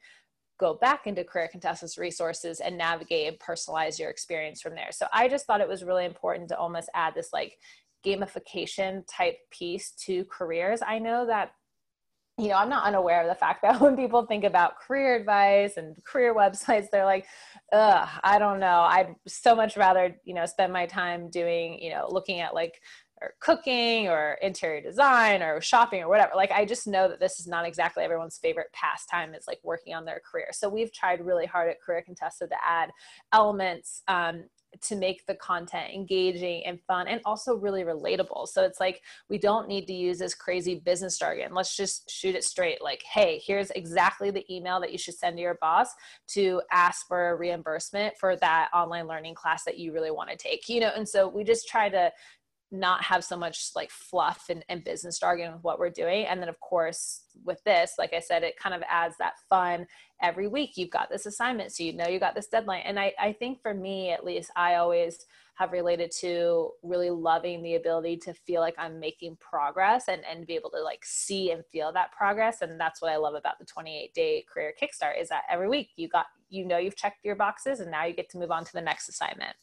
go 0.58 0.74
back 0.74 1.06
into 1.06 1.22
career 1.22 1.46
contessa's 1.46 1.96
resources 1.96 2.58
and 2.58 2.76
navigate 2.76 3.28
and 3.28 3.38
personalize 3.38 3.96
your 3.96 4.10
experience 4.10 4.60
from 4.60 4.74
there. 4.74 4.90
So 4.90 5.06
i 5.12 5.28
just 5.28 5.46
thought 5.46 5.60
it 5.60 5.68
was 5.68 5.84
really 5.84 6.04
important 6.04 6.48
to 6.48 6.58
almost 6.58 6.90
add 6.94 7.14
this 7.14 7.32
like 7.32 7.58
gamification 8.04 9.04
type 9.08 9.36
piece 9.50 9.92
to 9.92 10.24
careers. 10.24 10.80
I 10.86 10.98
know 10.98 11.26
that 11.26 11.52
you 12.38 12.48
know, 12.48 12.54
I'm 12.54 12.68
not 12.68 12.84
unaware 12.84 13.22
of 13.22 13.28
the 13.28 13.34
fact 13.34 13.62
that 13.62 13.80
when 13.80 13.96
people 13.96 14.24
think 14.24 14.44
about 14.44 14.78
career 14.78 15.16
advice 15.16 15.76
and 15.76 16.02
career 16.04 16.34
websites, 16.34 16.88
they're 16.90 17.04
like, 17.04 17.26
ugh, 17.72 18.08
I 18.22 18.38
don't 18.38 18.60
know. 18.60 18.80
I'd 18.80 19.14
so 19.26 19.54
much 19.54 19.76
rather, 19.76 20.16
you 20.24 20.34
know, 20.34 20.46
spend 20.46 20.72
my 20.72 20.86
time 20.86 21.28
doing, 21.30 21.82
you 21.82 21.90
know, 21.90 22.06
looking 22.08 22.40
at 22.40 22.54
like 22.54 22.80
or 23.20 23.34
cooking 23.40 24.08
or 24.08 24.38
interior 24.42 24.80
design 24.80 25.42
or 25.42 25.60
shopping 25.60 26.02
or 26.02 26.08
whatever. 26.08 26.32
Like 26.36 26.50
I 26.50 26.64
just 26.64 26.86
know 26.86 27.08
that 27.08 27.20
this 27.20 27.40
is 27.40 27.46
not 27.46 27.66
exactly 27.66 28.04
everyone's 28.04 28.38
favorite 28.38 28.72
pastime 28.72 29.34
is 29.34 29.46
like 29.46 29.60
working 29.62 29.94
on 29.94 30.04
their 30.04 30.20
career. 30.30 30.48
So 30.52 30.68
we've 30.68 30.92
tried 30.92 31.24
really 31.24 31.46
hard 31.46 31.70
at 31.70 31.80
Career 31.80 32.02
Contessa 32.02 32.46
to 32.46 32.56
add 32.64 32.90
elements 33.32 34.02
um, 34.08 34.44
to 34.80 34.96
make 34.96 35.24
the 35.26 35.34
content 35.36 35.92
engaging 35.94 36.64
and 36.66 36.80
fun 36.86 37.08
and 37.08 37.20
also 37.24 37.56
really 37.56 37.82
relatable. 37.84 38.46
So 38.48 38.64
it's 38.64 38.80
like 38.80 39.02
we 39.28 39.38
don't 39.38 39.68
need 39.68 39.86
to 39.86 39.92
use 39.92 40.18
this 40.18 40.34
crazy 40.34 40.76
business 40.76 41.18
jargon. 41.18 41.54
Let's 41.54 41.76
just 41.76 42.10
shoot 42.10 42.34
it 42.34 42.44
straight 42.44 42.82
like, 42.82 43.02
hey, 43.02 43.40
here's 43.44 43.70
exactly 43.70 44.30
the 44.30 44.44
email 44.54 44.80
that 44.80 44.92
you 44.92 44.98
should 44.98 45.14
send 45.14 45.36
to 45.36 45.42
your 45.42 45.58
boss 45.60 45.88
to 46.28 46.62
ask 46.70 47.06
for 47.06 47.30
a 47.30 47.36
reimbursement 47.36 48.16
for 48.18 48.36
that 48.36 48.68
online 48.74 49.06
learning 49.06 49.34
class 49.34 49.64
that 49.64 49.78
you 49.78 49.92
really 49.92 50.10
want 50.10 50.30
to 50.30 50.36
take. 50.36 50.68
You 50.68 50.80
know, 50.80 50.92
and 50.94 51.08
so 51.08 51.28
we 51.28 51.44
just 51.44 51.68
try 51.68 51.88
to 51.88 52.12
not 52.70 53.02
have 53.02 53.24
so 53.24 53.36
much 53.36 53.70
like 53.74 53.90
fluff 53.90 54.46
and, 54.50 54.64
and, 54.68 54.84
business 54.84 55.18
jargon 55.18 55.52
with 55.52 55.64
what 55.64 55.78
we're 55.78 55.88
doing. 55.88 56.26
And 56.26 56.40
then, 56.40 56.48
of 56.48 56.60
course, 56.60 57.22
with 57.44 57.62
this, 57.64 57.94
like 57.98 58.12
I 58.12 58.20
said, 58.20 58.42
it 58.42 58.58
kind 58.58 58.74
of 58.74 58.82
adds 58.88 59.16
that 59.18 59.34
fun. 59.48 59.86
Every 60.20 60.48
week, 60.48 60.76
you've 60.76 60.90
got 60.90 61.08
this 61.08 61.26
assignment, 61.26 61.72
so 61.72 61.84
you 61.84 61.94
know 61.94 62.08
you 62.08 62.20
got 62.20 62.34
this 62.34 62.48
deadline. 62.48 62.82
And 62.84 62.98
I, 62.98 63.14
I 63.18 63.32
think 63.32 63.62
for 63.62 63.72
me, 63.72 64.10
at 64.10 64.24
least, 64.24 64.50
I 64.56 64.74
always 64.74 65.24
have 65.54 65.72
related 65.72 66.12
to 66.20 66.70
really 66.82 67.10
loving 67.10 67.62
the 67.62 67.74
ability 67.74 68.16
to 68.16 68.32
feel 68.32 68.60
like 68.60 68.76
I'm 68.78 69.00
making 69.00 69.36
progress 69.40 70.04
and, 70.06 70.22
and 70.24 70.46
be 70.46 70.54
able 70.54 70.70
to 70.70 70.80
like 70.82 71.04
see 71.04 71.50
and 71.50 71.64
feel 71.72 71.92
that 71.92 72.12
progress. 72.12 72.62
And 72.62 72.78
that's 72.78 73.02
what 73.02 73.10
I 73.10 73.16
love 73.16 73.34
about 73.34 73.58
the 73.58 73.64
28 73.64 74.14
day 74.14 74.44
career 74.52 74.72
kickstart 74.80 75.20
is 75.20 75.28
that 75.30 75.42
every 75.50 75.68
week 75.68 75.90
you 75.96 76.08
got, 76.08 76.26
you 76.48 76.64
know, 76.64 76.78
you've 76.78 76.96
checked 76.96 77.24
your 77.24 77.34
boxes 77.34 77.80
and 77.80 77.90
now 77.90 78.04
you 78.04 78.14
get 78.14 78.30
to 78.30 78.38
move 78.38 78.52
on 78.52 78.64
to 78.64 78.72
the 78.72 78.80
next 78.80 79.08
assignment. 79.08 79.56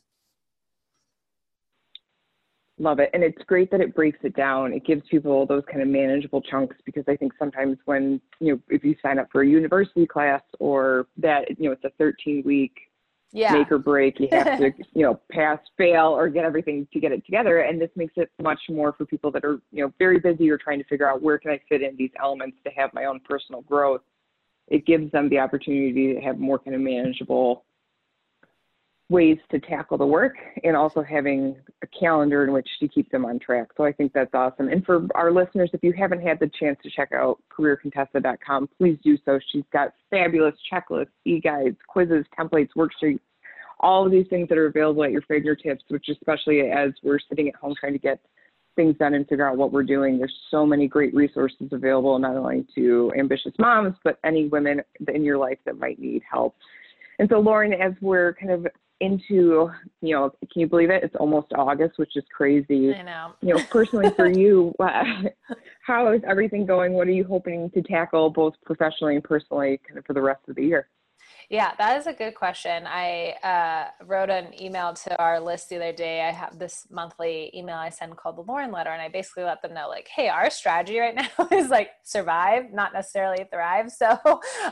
Love 2.77 2.99
it. 2.99 3.09
And 3.13 3.23
it's 3.23 3.41
great 3.47 3.71
that 3.71 3.79
it 3.79 3.95
breaks 3.95 4.19
it 4.23 4.35
down. 4.35 4.73
It 4.73 4.85
gives 4.85 5.01
people 5.09 5.45
those 5.45 5.63
kind 5.71 5.81
of 5.81 5.87
manageable 5.87 6.41
chunks 6.41 6.75
because 6.85 7.05
I 7.07 7.15
think 7.15 7.31
sometimes 7.39 7.77
when, 7.85 8.19
you 8.41 8.53
know, 8.53 8.59
if 8.67 8.83
you 8.83 8.95
sign 9.01 9.17
up 9.17 9.27
for 9.31 9.43
a 9.43 9.47
university 9.47 10.05
class 10.05 10.41
or 10.59 11.07
that, 11.17 11.57
you 11.57 11.69
know, 11.69 11.71
it's 11.71 11.85
a 11.85 11.91
13 11.97 12.43
week 12.45 12.73
yeah. 13.31 13.53
make 13.53 13.71
or 13.71 13.77
break, 13.77 14.19
you 14.19 14.27
have 14.31 14.59
to, 14.59 14.71
you 14.93 15.03
know, 15.03 15.21
pass, 15.31 15.59
fail, 15.77 16.07
or 16.07 16.27
get 16.27 16.43
everything 16.43 16.85
to 16.91 16.99
get 16.99 17.13
it 17.13 17.25
together. 17.25 17.59
And 17.59 17.79
this 17.79 17.91
makes 17.95 18.13
it 18.17 18.29
much 18.41 18.59
more 18.69 18.91
for 18.91 19.05
people 19.05 19.31
that 19.31 19.45
are, 19.45 19.61
you 19.71 19.85
know, 19.85 19.93
very 19.97 20.19
busy 20.19 20.49
or 20.49 20.57
trying 20.57 20.79
to 20.79 20.85
figure 20.85 21.09
out 21.09 21.21
where 21.21 21.37
can 21.37 21.51
I 21.51 21.61
fit 21.69 21.81
in 21.81 21.95
these 21.95 22.11
elements 22.21 22.57
to 22.65 22.71
have 22.71 22.93
my 22.93 23.05
own 23.05 23.21
personal 23.21 23.61
growth. 23.61 24.01
It 24.67 24.85
gives 24.85 25.09
them 25.13 25.29
the 25.29 25.39
opportunity 25.39 26.13
to 26.13 26.19
have 26.19 26.39
more 26.39 26.59
kind 26.59 26.75
of 26.75 26.81
manageable 26.81 27.63
ways 29.09 29.37
to 29.51 29.59
tackle 29.59 29.97
the 29.97 30.05
work 30.05 30.33
and 30.63 30.75
also 30.75 31.03
having 31.03 31.55
a 31.83 31.87
calendar 31.87 32.43
in 32.43 32.51
which 32.51 32.67
to 32.79 32.87
keep 32.87 33.09
them 33.11 33.23
on 33.23 33.37
track. 33.37 33.67
So 33.77 33.85
I 33.85 33.91
think 33.91 34.13
that's 34.13 34.33
awesome. 34.33 34.69
And 34.69 34.83
for 34.83 35.07
our 35.13 35.31
listeners, 35.31 35.69
if 35.73 35.83
you 35.83 35.93
haven't 35.93 36.21
had 36.21 36.39
the 36.39 36.49
chance 36.59 36.79
to 36.83 36.89
check 36.89 37.11
out 37.11 37.37
careercontessa.com, 37.55 38.69
please 38.79 38.97
do 39.03 39.17
so. 39.23 39.39
She's 39.51 39.63
got 39.71 39.93
fabulous 40.09 40.55
checklists, 40.71 41.09
e-guides, 41.25 41.77
quizzes, 41.87 42.25
templates, 42.37 42.69
worksheets, 42.75 43.19
all 43.79 44.05
of 44.05 44.11
these 44.11 44.25
things 44.29 44.49
that 44.49 44.57
are 44.57 44.67
available 44.67 45.03
at 45.03 45.11
your 45.11 45.21
fingertips, 45.23 45.83
which 45.89 46.05
especially 46.09 46.61
as 46.61 46.91
we're 47.03 47.19
sitting 47.29 47.47
at 47.47 47.55
home 47.55 47.75
trying 47.79 47.93
to 47.93 47.99
get 47.99 48.19
things 48.75 48.95
done 48.97 49.13
and 49.13 49.27
figure 49.27 49.47
out 49.47 49.57
what 49.57 49.71
we're 49.71 49.83
doing. 49.83 50.17
There's 50.17 50.35
so 50.49 50.65
many 50.65 50.87
great 50.87 51.13
resources 51.13 51.67
available, 51.71 52.17
not 52.17 52.35
only 52.35 52.65
to 52.75 53.13
ambitious 53.17 53.53
moms, 53.59 53.95
but 54.03 54.17
any 54.23 54.47
women 54.47 54.81
in 55.13 55.23
your 55.23 55.37
life 55.37 55.59
that 55.65 55.77
might 55.77 55.99
need 55.99 56.23
help. 56.29 56.55
And 57.19 57.29
so, 57.29 57.39
Lauren, 57.39 57.73
as 57.73 57.93
we're 58.01 58.33
kind 58.33 58.51
of 58.51 58.67
into, 59.01 59.69
you 60.01 60.15
know, 60.15 60.31
can 60.51 60.61
you 60.61 60.67
believe 60.67 60.89
it? 60.89 61.03
It's 61.03 61.15
almost 61.15 61.47
August, 61.53 61.97
which 61.97 62.15
is 62.15 62.23
crazy. 62.35 62.93
I 62.93 63.01
know. 63.01 63.33
You 63.41 63.55
know, 63.55 63.63
personally 63.69 64.09
for 64.15 64.27
you, 64.27 64.73
how 65.85 66.11
is 66.11 66.21
everything 66.27 66.65
going? 66.65 66.93
What 66.93 67.07
are 67.07 67.11
you 67.11 67.25
hoping 67.25 67.69
to 67.71 67.81
tackle 67.81 68.29
both 68.29 68.53
professionally 68.65 69.15
and 69.15 69.23
personally 69.23 69.79
kind 69.87 69.97
of 69.97 70.05
for 70.05 70.13
the 70.13 70.21
rest 70.21 70.41
of 70.47 70.55
the 70.55 70.63
year? 70.63 70.87
Yeah, 71.49 71.73
that 71.77 71.97
is 71.97 72.07
a 72.07 72.13
good 72.13 72.33
question. 72.33 72.85
I 72.87 73.35
uh, 73.43 74.05
wrote 74.05 74.29
an 74.29 74.59
email 74.59 74.93
to 74.93 75.19
our 75.21 75.39
list 75.39 75.69
the 75.69 75.75
other 75.75 75.93
day. 75.93 76.21
I 76.21 76.31
have 76.31 76.57
this 76.57 76.87
monthly 76.89 77.51
email 77.53 77.75
I 77.75 77.89
send 77.89 78.17
called 78.17 78.37
the 78.37 78.41
Lauren 78.41 78.71
letter, 78.71 78.89
and 78.89 79.01
I 79.01 79.09
basically 79.09 79.43
let 79.43 79.61
them 79.61 79.73
know, 79.73 79.87
like, 79.87 80.07
hey, 80.07 80.27
our 80.29 80.49
strategy 80.49 80.99
right 80.99 81.15
now 81.37 81.47
is 81.51 81.69
like 81.69 81.89
survive, 82.03 82.73
not 82.73 82.93
necessarily 82.93 83.45
thrive. 83.51 83.91
So 83.91 84.07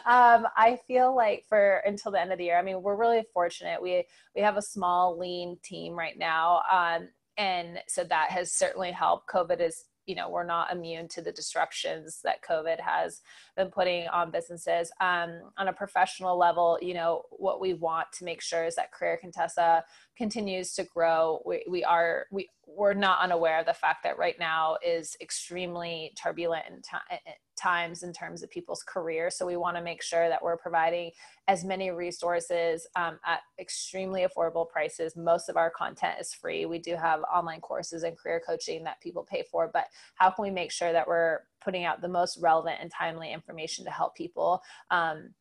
um, 0.05 0.47
I 0.57 0.79
feel 0.87 1.15
like 1.15 1.45
for 1.47 1.77
until 1.85 2.11
the 2.11 2.19
end 2.19 2.31
of 2.31 2.37
the 2.37 2.45
year, 2.45 2.57
I 2.57 2.63
mean, 2.63 2.81
we're 2.81 2.95
really 2.95 3.23
fortunate. 3.33 3.81
We 3.81 4.05
we 4.35 4.41
have 4.41 4.57
a 4.57 4.61
small, 4.61 5.17
lean 5.17 5.57
team 5.63 5.93
right 5.93 6.17
now. 6.17 6.61
Um, 6.71 7.09
and 7.37 7.79
so 7.87 8.03
that 8.03 8.29
has 8.29 8.51
certainly 8.51 8.91
helped 8.91 9.27
covid 9.27 9.59
is 9.59 9.85
you 10.05 10.15
know 10.15 10.29
we're 10.29 10.45
not 10.45 10.71
immune 10.71 11.07
to 11.07 11.21
the 11.21 11.31
disruptions 11.31 12.19
that 12.23 12.41
covid 12.41 12.79
has 12.79 13.21
been 13.55 13.69
putting 13.69 14.07
on 14.07 14.31
businesses. 14.31 14.91
Um, 14.99 15.41
on 15.57 15.67
a 15.67 15.73
professional 15.73 16.37
level 16.37 16.77
you 16.81 16.93
know 16.93 17.23
what 17.31 17.59
we 17.59 17.73
want 17.73 18.07
to 18.13 18.25
make 18.25 18.41
sure 18.41 18.65
is 18.65 18.75
that 18.75 18.91
career 18.91 19.17
contessa 19.17 19.83
continues 20.17 20.73
to 20.75 20.83
grow. 20.83 21.41
We, 21.45 21.65
we 21.69 21.83
are 21.83 22.25
we 22.31 22.49
we're 22.65 22.93
not 22.93 23.19
unaware 23.19 23.59
of 23.59 23.65
the 23.65 23.73
fact 23.73 24.03
that 24.03 24.17
right 24.17 24.37
now 24.39 24.77
is 24.85 25.17
extremely 25.21 26.13
turbulent 26.21 26.65
in 26.69 26.81
t- 26.81 27.31
times 27.55 28.03
in 28.03 28.13
terms 28.13 28.41
of 28.41 28.49
people's 28.49 28.83
careers. 28.83 29.37
So 29.37 29.45
we 29.45 29.57
want 29.57 29.77
to 29.77 29.83
make 29.83 30.01
sure 30.01 30.29
that 30.29 30.41
we're 30.41 30.57
providing 30.57 31.11
as 31.47 31.63
many 31.63 31.91
resources 31.91 32.87
um, 32.95 33.19
at 33.25 33.41
extremely 33.59 34.25
affordable 34.25 34.67
prices. 34.67 35.15
Most 35.15 35.49
of 35.49 35.57
our 35.57 35.69
content 35.69 36.15
is 36.19 36.33
free. 36.33 36.65
We 36.65 36.79
do 36.79 36.95
have 36.95 37.21
online 37.23 37.61
courses 37.61 38.03
and 38.03 38.17
career 38.17 38.41
coaching 38.45 38.83
that 38.85 39.01
people 39.01 39.23
pay 39.23 39.43
for, 39.51 39.69
but 39.71 39.85
how 40.15 40.29
can 40.29 40.43
we 40.43 40.51
make 40.51 40.71
sure 40.71 40.91
that 40.91 41.07
we're 41.07 41.39
putting 41.63 41.83
out 41.83 42.01
the 42.01 42.07
most 42.07 42.39
relevant 42.41 42.77
and 42.81 42.91
timely 42.91 43.31
information 43.31 43.85
to 43.85 43.91
help 43.91 44.15
people? 44.15 44.61
Um, 44.89 45.33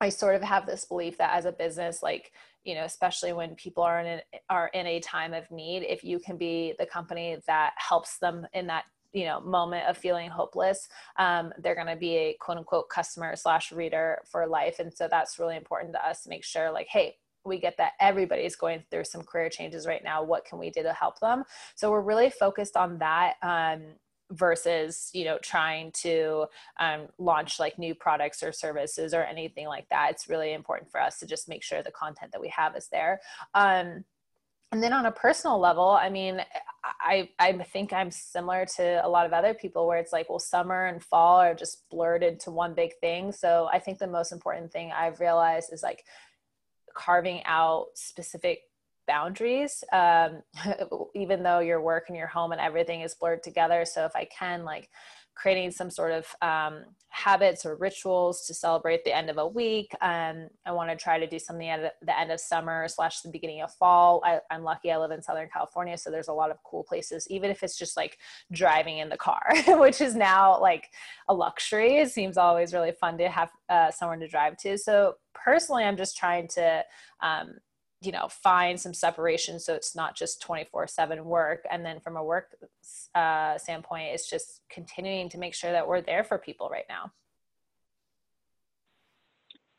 I 0.00 0.10
sort 0.10 0.34
of 0.34 0.42
have 0.42 0.66
this 0.66 0.84
belief 0.84 1.18
that 1.18 1.34
as 1.34 1.46
a 1.46 1.52
business, 1.52 2.02
like 2.02 2.32
you 2.66 2.74
know, 2.74 2.84
especially 2.84 3.32
when 3.32 3.54
people 3.54 3.82
are 3.82 4.00
in 4.00 4.06
a, 4.06 4.22
are 4.50 4.68
in 4.74 4.86
a 4.86 5.00
time 5.00 5.32
of 5.32 5.50
need, 5.50 5.84
if 5.84 6.02
you 6.02 6.18
can 6.18 6.36
be 6.36 6.74
the 6.78 6.86
company 6.86 7.36
that 7.46 7.72
helps 7.76 8.18
them 8.18 8.46
in 8.52 8.66
that 8.66 8.84
you 9.12 9.24
know 9.24 9.40
moment 9.40 9.86
of 9.88 9.96
feeling 9.96 10.28
hopeless 10.28 10.88
um, 11.16 11.52
they're 11.58 11.76
going 11.76 11.86
to 11.86 11.96
be 11.96 12.16
a 12.16 12.36
quote 12.40 12.58
unquote 12.58 12.88
customer 12.90 13.34
slash 13.36 13.72
reader 13.72 14.18
for 14.30 14.46
life. 14.46 14.78
And 14.78 14.92
so 14.92 15.08
that's 15.08 15.38
really 15.38 15.56
important 15.56 15.94
to 15.94 16.06
us 16.06 16.24
to 16.24 16.28
make 16.28 16.44
sure 16.44 16.70
like 16.70 16.88
hey 16.90 17.16
we 17.44 17.58
get 17.58 17.76
that 17.78 17.92
everybody's 18.00 18.56
going 18.56 18.82
through 18.90 19.04
some 19.04 19.22
career 19.22 19.48
changes 19.48 19.86
right 19.86 20.02
now. 20.02 20.22
What 20.22 20.44
can 20.44 20.58
we 20.58 20.70
do 20.70 20.82
to 20.82 20.92
help 20.92 21.20
them? 21.20 21.44
So 21.76 21.90
we're 21.90 22.00
really 22.00 22.28
focused 22.28 22.76
on 22.76 22.98
that 22.98 23.34
um, 23.42 23.84
versus 24.32 25.10
you 25.12 25.24
know 25.24 25.38
trying 25.42 25.92
to 25.92 26.46
um, 26.80 27.08
launch 27.18 27.60
like 27.60 27.78
new 27.78 27.94
products 27.94 28.42
or 28.42 28.52
services 28.52 29.14
or 29.14 29.22
anything 29.22 29.66
like 29.66 29.88
that. 29.88 30.10
It's 30.10 30.28
really 30.28 30.52
important 30.52 30.90
for 30.90 31.00
us 31.00 31.18
to 31.20 31.26
just 31.26 31.48
make 31.48 31.62
sure 31.62 31.82
the 31.82 31.90
content 31.90 32.32
that 32.32 32.40
we 32.40 32.48
have 32.48 32.76
is 32.76 32.88
there. 32.88 33.20
Um, 33.54 34.04
and 34.72 34.82
then 34.82 34.92
on 34.92 35.06
a 35.06 35.12
personal 35.12 35.58
level 35.58 35.90
i 35.90 36.10
mean 36.10 36.40
i 37.00 37.28
i 37.38 37.52
think 37.52 37.92
i'm 37.92 38.10
similar 38.10 38.66
to 38.66 39.04
a 39.06 39.08
lot 39.08 39.24
of 39.24 39.32
other 39.32 39.54
people 39.54 39.86
where 39.86 39.98
it's 39.98 40.12
like 40.12 40.28
well 40.28 40.38
summer 40.38 40.86
and 40.86 41.02
fall 41.02 41.38
are 41.38 41.54
just 41.54 41.88
blurred 41.88 42.22
into 42.22 42.50
one 42.50 42.74
big 42.74 42.92
thing. 43.00 43.32
So 43.32 43.68
i 43.72 43.78
think 43.78 43.98
the 43.98 44.06
most 44.06 44.32
important 44.32 44.72
thing 44.72 44.92
i've 44.92 45.20
realized 45.20 45.72
is 45.72 45.82
like 45.82 46.04
carving 46.94 47.42
out 47.44 47.86
specific 47.94 48.62
boundaries 49.06 49.82
um, 49.92 50.42
even 51.14 51.42
though 51.42 51.60
your 51.60 51.80
work 51.80 52.04
and 52.08 52.16
your 52.16 52.26
home 52.26 52.52
and 52.52 52.60
everything 52.60 53.00
is 53.00 53.14
blurred 53.14 53.42
together 53.42 53.84
so 53.84 54.04
if 54.04 54.14
i 54.14 54.26
can 54.26 54.64
like 54.64 54.88
creating 55.36 55.70
some 55.70 55.90
sort 55.90 56.12
of 56.12 56.26
um, 56.40 56.82
habits 57.10 57.66
or 57.66 57.76
rituals 57.76 58.46
to 58.46 58.54
celebrate 58.54 59.04
the 59.04 59.14
end 59.14 59.28
of 59.28 59.36
a 59.36 59.46
week. 59.46 59.92
Um, 60.00 60.48
I 60.64 60.72
want 60.72 60.90
to 60.90 60.96
try 60.96 61.18
to 61.18 61.26
do 61.26 61.38
something 61.38 61.68
at 61.68 61.94
the 62.00 62.18
end 62.18 62.32
of 62.32 62.40
summer 62.40 62.88
slash 62.88 63.20
the 63.20 63.28
beginning 63.28 63.60
of 63.60 63.72
fall. 63.74 64.22
I, 64.24 64.40
am 64.50 64.64
lucky 64.64 64.90
I 64.90 64.96
live 64.96 65.10
in 65.10 65.22
Southern 65.22 65.48
California, 65.52 65.98
so 65.98 66.10
there's 66.10 66.28
a 66.28 66.32
lot 66.32 66.50
of 66.50 66.56
cool 66.64 66.84
places, 66.84 67.26
even 67.30 67.50
if 67.50 67.62
it's 67.62 67.78
just 67.78 67.98
like 67.98 68.18
driving 68.50 68.98
in 68.98 69.10
the 69.10 69.16
car, 69.18 69.42
which 69.68 70.00
is 70.00 70.14
now 70.16 70.58
like 70.58 70.88
a 71.28 71.34
luxury. 71.34 71.98
It 71.98 72.10
seems 72.10 72.38
always 72.38 72.72
really 72.72 72.92
fun 72.92 73.18
to 73.18 73.28
have 73.28 73.50
uh, 73.68 73.90
somewhere 73.90 74.18
to 74.18 74.28
drive 74.28 74.56
to. 74.58 74.78
So 74.78 75.16
personally, 75.34 75.84
I'm 75.84 75.98
just 75.98 76.16
trying 76.16 76.48
to 76.48 76.82
um, 77.20 77.56
you 78.06 78.12
know 78.12 78.28
find 78.28 78.80
some 78.80 78.94
separation 78.94 79.58
so 79.58 79.74
it's 79.74 79.94
not 79.94 80.16
just 80.16 80.40
24 80.40 80.86
7 80.86 81.24
work. 81.24 81.64
And 81.70 81.84
then 81.84 82.00
from 82.00 82.16
a 82.16 82.24
work 82.24 82.56
uh, 83.14 83.58
standpoint 83.58 84.08
it's 84.12 84.30
just 84.30 84.62
continuing 84.70 85.28
to 85.30 85.38
make 85.38 85.54
sure 85.54 85.72
that 85.72 85.86
we're 85.86 86.00
there 86.00 86.24
for 86.24 86.38
people 86.38 86.68
right 86.70 86.84
now. 86.88 87.12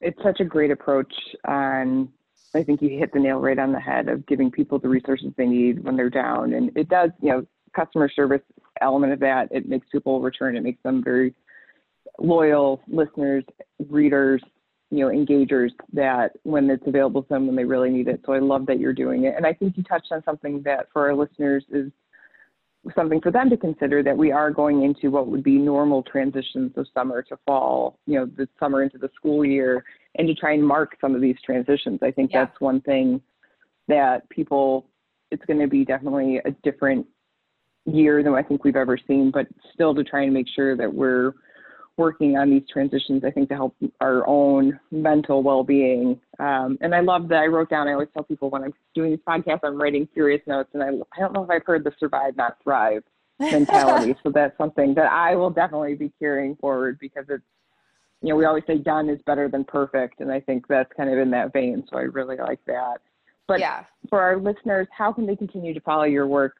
It's 0.01 0.21
such 0.21 0.39
a 0.39 0.45
great 0.45 0.71
approach 0.71 1.13
and 1.45 2.09
i 2.55 2.63
think 2.63 2.81
you 2.81 2.89
hit 2.89 3.11
the 3.11 3.19
nail 3.19 3.39
right 3.39 3.59
on 3.59 3.71
the 3.71 3.79
head 3.79 4.07
of 4.07 4.25
giving 4.25 4.49
people 4.49 4.79
the 4.79 4.87
resources 4.87 5.33
they 5.37 5.47
need 5.47 5.83
when 5.83 5.95
they're 5.95 6.09
down. 6.09 6.53
And 6.53 6.71
it 6.75 6.89
does 6.89 7.11
you 7.21 7.29
know 7.29 7.47
customer 7.75 8.09
service 8.09 8.41
element 8.81 9.13
of 9.13 9.19
that 9.19 9.47
it 9.51 9.67
makes 9.67 9.87
people 9.91 10.21
return. 10.21 10.55
It 10.55 10.63
makes 10.63 10.81
them 10.83 11.03
very 11.03 11.33
loyal 12.19 12.81
listeners 12.87 13.43
readers 13.89 14.41
you 14.89 14.99
know 14.99 15.09
engagers 15.09 15.71
that 15.93 16.31
when 16.43 16.69
it's 16.69 16.85
available 16.87 17.21
to 17.23 17.29
them 17.29 17.47
when 17.47 17.55
they 17.55 17.65
really 17.65 17.89
need 17.89 18.07
it. 18.07 18.21
So 18.25 18.33
i 18.33 18.39
love 18.39 18.65
that 18.67 18.79
you're 18.79 18.93
doing 18.93 19.25
it. 19.25 19.35
And 19.35 19.45
i 19.45 19.53
think 19.53 19.77
you 19.77 19.83
touched 19.83 20.11
on 20.11 20.23
something 20.23 20.61
that 20.63 20.87
for 20.93 21.07
our 21.07 21.15
listeners 21.15 21.63
is 21.69 21.91
something 22.95 23.19
for 23.19 23.31
them 23.31 23.49
to 23.49 23.57
consider 23.57 24.01
that 24.01 24.17
we 24.17 24.31
are 24.31 24.49
going 24.49 24.83
into 24.83 25.11
what 25.11 25.27
would 25.27 25.43
be 25.43 25.57
normal 25.57 26.03
transitions 26.03 26.71
of 26.77 26.87
summer 26.93 27.21
to 27.23 27.37
fall 27.45 27.99
you 28.05 28.17
know 28.17 28.25
the 28.25 28.47
summer 28.59 28.81
into 28.83 28.97
the 28.97 29.09
school 29.15 29.43
year 29.43 29.83
and 30.17 30.27
to 30.27 30.33
try 30.33 30.53
and 30.53 30.65
mark 30.65 30.97
some 30.99 31.15
of 31.15 31.21
these 31.21 31.35
transitions. 31.45 31.99
I 32.01 32.11
think 32.11 32.31
yeah. 32.31 32.45
that's 32.45 32.59
one 32.59 32.81
thing 32.81 33.21
that 33.87 34.27
people 34.29 34.85
it's 35.31 35.43
going 35.45 35.59
to 35.59 35.67
be 35.67 35.83
definitely 35.85 36.39
a 36.45 36.51
different 36.63 37.05
year 37.85 38.21
than 38.21 38.33
i 38.33 38.43
think 38.43 38.63
we've 38.63 38.75
ever 38.75 38.97
seen 39.07 39.31
but 39.31 39.47
still 39.73 39.95
to 39.95 40.03
try 40.03 40.23
and 40.23 40.33
make 40.33 40.47
sure 40.53 40.75
that 40.75 40.93
we're 40.93 41.33
working 41.97 42.37
on 42.37 42.49
these 42.49 42.63
transitions, 42.71 43.23
I 43.25 43.31
think, 43.31 43.49
to 43.49 43.55
help 43.55 43.75
our 43.99 44.27
own 44.27 44.79
mental 44.91 45.41
well 45.41 45.63
being. 45.63 46.19
Um, 46.39 46.77
and 46.81 46.93
I 46.93 47.01
love 47.01 47.27
that 47.29 47.39
I 47.39 47.47
wrote 47.47 47.69
down, 47.69 47.87
I 47.87 47.93
always 47.93 48.09
tell 48.13 48.23
people 48.23 48.49
when 48.49 48.63
I'm 48.63 48.73
doing 48.93 49.11
these 49.11 49.19
podcasts, 49.27 49.61
I'm 49.63 49.81
writing 49.81 50.07
serious 50.13 50.41
notes. 50.45 50.69
And 50.73 50.83
I, 50.83 50.89
I 50.89 51.19
don't 51.19 51.33
know 51.33 51.43
if 51.43 51.49
I've 51.49 51.65
heard 51.65 51.83
the 51.83 51.91
survive, 51.99 52.37
not 52.37 52.57
thrive 52.63 53.03
mentality. 53.39 54.15
so 54.23 54.31
that's 54.31 54.57
something 54.57 54.93
that 54.93 55.11
I 55.11 55.35
will 55.35 55.49
definitely 55.49 55.95
be 55.95 56.11
carrying 56.19 56.55
forward 56.57 56.99
because 56.99 57.25
it's, 57.29 57.43
you 58.21 58.29
know, 58.29 58.35
we 58.35 58.45
always 58.45 58.63
say 58.67 58.77
done 58.77 59.09
is 59.09 59.19
better 59.25 59.47
than 59.47 59.63
perfect. 59.63 60.21
And 60.21 60.31
I 60.31 60.39
think 60.39 60.67
that's 60.67 60.91
kind 60.95 61.09
of 61.09 61.17
in 61.17 61.31
that 61.31 61.53
vein. 61.53 61.83
So 61.89 61.97
I 61.97 62.01
really 62.01 62.37
like 62.37 62.59
that. 62.67 63.01
But 63.47 63.59
yeah. 63.59 63.85
for 64.09 64.21
our 64.21 64.37
listeners, 64.37 64.87
how 64.91 65.13
can 65.13 65.25
they 65.25 65.35
continue 65.35 65.73
to 65.73 65.79
follow 65.81 66.03
your 66.03 66.27
work 66.27 66.55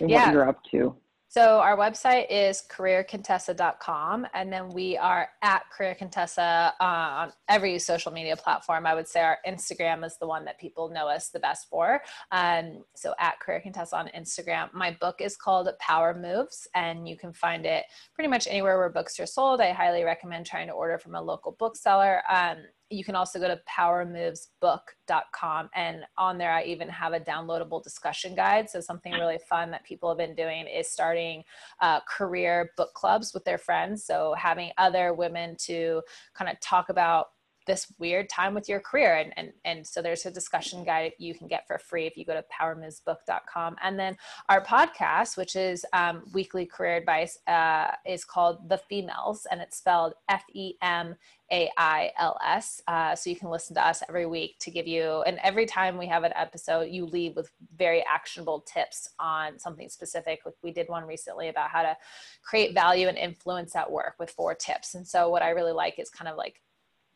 and 0.00 0.10
yeah. 0.10 0.26
what 0.26 0.32
you're 0.32 0.48
up 0.48 0.60
to? 0.70 0.96
So 1.36 1.58
our 1.58 1.76
website 1.76 2.28
is 2.30 2.62
careercontessa.com, 2.66 4.26
and 4.32 4.50
then 4.50 4.70
we 4.70 4.96
are 4.96 5.28
at 5.42 5.68
Career 5.70 5.94
Contessa 5.94 6.72
uh, 6.80 6.82
on 6.82 7.32
every 7.50 7.78
social 7.78 8.10
media 8.10 8.38
platform. 8.38 8.86
I 8.86 8.94
would 8.94 9.06
say 9.06 9.20
our 9.20 9.36
Instagram 9.46 10.02
is 10.02 10.16
the 10.16 10.26
one 10.26 10.46
that 10.46 10.58
people 10.58 10.88
know 10.88 11.06
us 11.06 11.28
the 11.28 11.38
best 11.38 11.68
for. 11.68 12.00
Um, 12.32 12.84
so 12.94 13.12
at 13.18 13.38
Career 13.38 13.60
Contessa 13.60 13.98
on 13.98 14.08
Instagram. 14.16 14.72
My 14.72 14.96
book 14.98 15.16
is 15.20 15.36
called 15.36 15.68
Power 15.78 16.14
Moves, 16.18 16.66
and 16.74 17.06
you 17.06 17.18
can 17.18 17.34
find 17.34 17.66
it 17.66 17.84
pretty 18.14 18.28
much 18.28 18.46
anywhere 18.46 18.78
where 18.78 18.88
books 18.88 19.20
are 19.20 19.26
sold. 19.26 19.60
I 19.60 19.72
highly 19.72 20.04
recommend 20.04 20.46
trying 20.46 20.68
to 20.68 20.72
order 20.72 20.96
from 20.96 21.16
a 21.16 21.20
local 21.20 21.52
bookseller. 21.52 22.22
Um, 22.30 22.64
you 22.90 23.04
can 23.04 23.16
also 23.16 23.38
go 23.38 23.48
to 23.48 23.60
powermovesbook.com 23.68 25.70
and 25.74 26.04
on 26.16 26.38
there 26.38 26.52
i 26.52 26.62
even 26.62 26.88
have 26.88 27.12
a 27.12 27.20
downloadable 27.20 27.82
discussion 27.82 28.34
guide. 28.34 28.70
So 28.70 28.80
something 28.80 29.12
really 29.12 29.38
fun 29.48 29.70
that 29.70 29.84
people 29.84 30.08
have 30.08 30.18
been 30.18 30.34
doing 30.34 30.66
is 30.66 30.88
starting 30.88 31.44
uh, 31.80 32.00
career 32.08 32.70
book 32.76 32.94
clubs 32.94 33.32
with 33.34 33.44
their 33.44 33.58
friends. 33.58 34.04
So 34.04 34.34
having 34.36 34.70
other 34.78 35.14
women 35.14 35.56
to 35.60 36.02
kind 36.34 36.50
of 36.50 36.58
talk 36.60 36.88
about 36.88 37.28
this 37.66 37.92
weird 37.98 38.28
time 38.28 38.54
with 38.54 38.68
your 38.68 38.80
career 38.80 39.16
and, 39.16 39.32
and 39.36 39.52
and 39.64 39.86
so 39.86 40.00
there's 40.00 40.24
a 40.24 40.30
discussion 40.30 40.84
guide 40.84 41.12
you 41.18 41.34
can 41.34 41.48
get 41.48 41.66
for 41.66 41.78
free 41.78 42.06
if 42.06 42.16
you 42.16 42.24
go 42.24 42.32
to 42.32 42.44
powermovesbook.com 42.60 43.76
and 43.82 43.98
then 43.98 44.16
our 44.48 44.64
podcast 44.64 45.36
which 45.36 45.56
is 45.56 45.84
um, 45.92 46.22
weekly 46.32 46.64
career 46.64 46.96
advice 46.96 47.38
uh, 47.48 47.90
is 48.06 48.24
called 48.24 48.68
the 48.68 48.80
Femails 48.90 49.46
and 49.50 49.60
it's 49.60 49.78
spelled 49.78 50.14
f-e-m 50.28 51.16
a-i-l-s 51.50 52.82
uh, 52.88 53.14
so 53.14 53.30
you 53.30 53.36
can 53.36 53.50
listen 53.50 53.74
to 53.74 53.86
us 53.86 54.02
every 54.08 54.26
week 54.26 54.56
to 54.58 54.70
give 54.70 54.86
you 54.86 55.22
and 55.22 55.38
every 55.42 55.66
time 55.66 55.96
we 55.96 56.06
have 56.06 56.24
an 56.24 56.32
episode 56.34 56.90
you 56.90 57.06
leave 57.06 57.36
with 57.36 57.50
very 57.76 58.04
actionable 58.12 58.60
tips 58.60 59.10
on 59.20 59.58
something 59.58 59.88
specific 59.88 60.40
like 60.44 60.54
we 60.62 60.72
did 60.72 60.88
one 60.88 61.04
recently 61.04 61.48
about 61.48 61.70
how 61.70 61.82
to 61.82 61.96
create 62.42 62.74
value 62.74 63.06
and 63.06 63.16
influence 63.16 63.76
at 63.76 63.90
work 63.90 64.14
with 64.18 64.30
four 64.30 64.54
tips 64.54 64.94
and 64.94 65.06
so 65.06 65.28
what 65.28 65.42
i 65.42 65.50
really 65.50 65.72
like 65.72 65.98
is 65.98 66.10
kind 66.10 66.28
of 66.28 66.36
like 66.36 66.60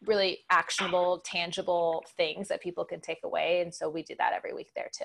really 0.06 0.38
actionable, 0.50 1.22
tangible 1.24 2.04
things 2.16 2.48
that 2.48 2.62
people 2.62 2.84
can 2.84 3.00
take 3.00 3.18
away. 3.24 3.60
And 3.60 3.74
so 3.74 3.88
we 3.88 4.02
do 4.02 4.14
that 4.18 4.32
every 4.34 4.54
week 4.54 4.70
there 4.74 4.90
too. 4.92 5.04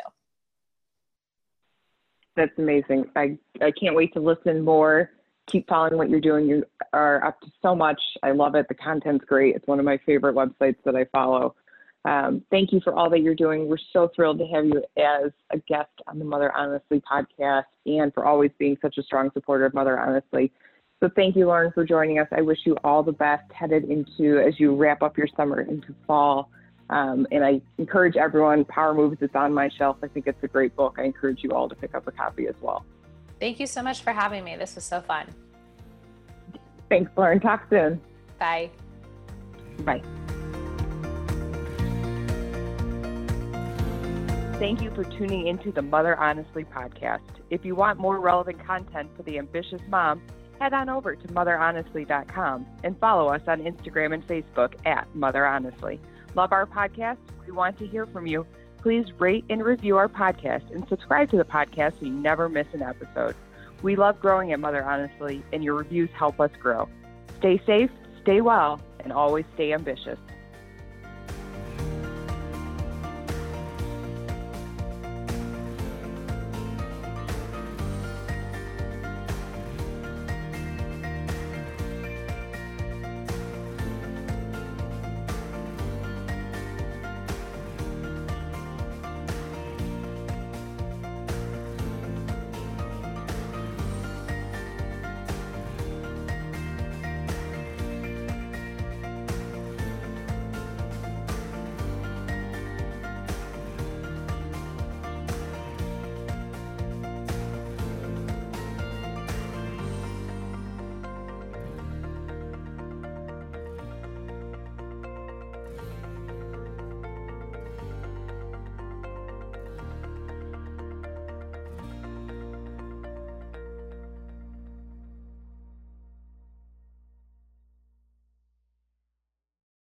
That's 2.36 2.58
amazing. 2.58 3.06
I, 3.16 3.38
I 3.62 3.72
can't 3.72 3.96
wait 3.96 4.14
to 4.14 4.20
listen 4.20 4.64
more. 4.64 5.10
Keep 5.52 5.68
following 5.68 5.98
what 5.98 6.10
you're 6.10 6.20
doing. 6.20 6.48
You 6.48 6.66
are 6.94 7.24
up 7.24 7.40
to 7.42 7.48
so 7.62 7.76
much. 7.76 8.02
I 8.24 8.32
love 8.32 8.56
it. 8.56 8.68
The 8.68 8.76
content's 8.76 9.26
great. 9.26 9.56
It's 9.56 9.68
one 9.68 9.80
of 9.80 9.86
my 9.86 10.00
favorite 10.06 10.36
websites 10.36 10.78
that 10.86 10.96
I 10.96 11.06
follow. 11.06 11.56
Um, 12.06 12.44
thank 12.52 12.72
you 12.72 12.80
for 12.84 12.94
all 12.94 13.10
that 13.10 13.22
you're 13.22 13.36
doing. 13.36 13.68
We're 13.68 13.78
so 13.92 14.10
thrilled 14.16 14.38
to 14.38 14.46
have 14.46 14.66
you 14.66 14.84
as 14.98 15.32
a 15.52 15.58
guest 15.58 15.90
on 16.08 16.20
the 16.20 16.26
Mother 16.26 16.52
Honestly 16.56 17.02
podcast 17.02 17.66
and 17.88 18.14
for 18.14 18.26
always 18.26 18.52
being 18.60 18.78
such 18.82 18.98
a 18.98 19.04
strong 19.04 19.32
supporter 19.34 19.66
of 19.66 19.74
Mother 19.74 20.00
Honestly. 20.00 20.52
So 21.00 21.10
thank 21.16 21.36
you, 21.36 21.48
Lauren, 21.48 21.72
for 21.72 21.84
joining 21.84 22.20
us. 22.20 22.28
I 22.32 22.42
wish 22.42 22.60
you 22.66 22.78
all 22.84 23.04
the 23.04 23.12
best 23.12 23.52
headed 23.52 23.86
into 23.86 24.40
as 24.40 24.60
you 24.60 24.76
wrap 24.76 25.02
up 25.02 25.18
your 25.18 25.28
summer 25.36 25.62
into 25.62 25.96
fall. 26.06 26.50
Um, 26.90 27.26
and 27.32 27.44
I 27.44 27.62
encourage 27.80 28.16
everyone, 28.16 28.66
Power 28.66 28.94
Moves, 28.94 29.18
it's 29.22 29.36
on 29.36 29.52
my 29.52 29.70
shelf. 29.76 29.98
I 30.04 30.08
think 30.08 30.28
it's 30.28 30.44
a 30.44 30.48
great 30.48 30.76
book. 30.76 30.96
I 31.00 31.04
encourage 31.04 31.40
you 31.44 31.52
all 31.52 31.68
to 31.68 31.76
pick 31.76 31.96
up 31.96 32.08
a 32.08 32.12
copy 32.12 32.48
as 32.48 32.56
well. 32.62 32.86
Thank 33.39 33.60
you 33.60 33.67
so 33.67 33.82
much 33.84 34.02
for 34.02 34.13
having 34.13 34.43
me. 34.43 34.56
This 34.56 34.76
was 34.76 34.84
so 34.84 35.02
fun. 35.02 35.28
Thanks, 36.89 37.12
Lauren. 37.17 37.39
Talk 37.39 37.65
soon. 37.69 38.00
Bye. 38.39 38.69
Bye. 39.80 40.02
Thank 44.60 44.82
you 44.82 44.89
for 44.95 45.04
tuning 45.04 45.48
into 45.48 45.71
the 45.74 45.82
Mother 45.82 46.17
Honestly 46.17 46.63
podcast. 46.63 47.19
If 47.50 47.65
you 47.65 47.76
want 47.76 48.00
more 48.00 48.19
relevant 48.19 48.65
content 48.65 49.10
for 49.17 49.24
the 49.24 49.38
ambitious 49.38 49.82
mom, 49.89 50.21
head 50.62 50.74
on 50.74 50.88
over 50.88 51.13
to 51.13 51.28
motherhonestly.com 51.28 52.65
and 52.84 52.98
follow 53.00 53.28
us 53.28 53.41
on 53.48 53.62
Instagram 53.62 54.13
and 54.13 54.26
Facebook 54.26 54.76
at 54.86 55.13
Mother 55.13 55.45
Honestly. 55.45 56.00
Love 56.36 56.54
our 56.54 56.65
podcast? 56.65 57.17
We 57.45 57.52
want 57.52 57.78
to 57.80 57.88
hear 57.88 58.06
from 58.06 58.28
you. 58.28 58.48
Please 58.86 59.08
rate 59.17 59.43
and 59.50 59.65
review 59.65 59.98
our 59.98 60.08
podcast 60.08 60.69
and 60.69 60.88
subscribe 60.88 61.32
to 61.32 61.38
the 61.38 61.43
podcast 61.43 62.00
so 62.00 62.06
you 62.06 62.12
never 62.12 62.48
miss 62.48 62.67
an 62.71 62.84
episode. 62.84 63.34
We 63.82 63.95
love 63.95 64.19
growing 64.19 64.54
at 64.54 64.60
Mother 64.60 64.84
Honestly, 64.84 65.41
and 65.52 65.63
your 65.63 65.74
reviews 65.74 66.12
help 66.15 66.39
us 66.39 66.52
grow. 66.62 66.88
Stay 67.39 67.60
safe, 67.65 67.89
stay 68.21 68.41
well, 68.41 68.80
and 69.00 69.12
always 69.12 69.45
stay 69.56 69.74
ambitious. 69.74 70.19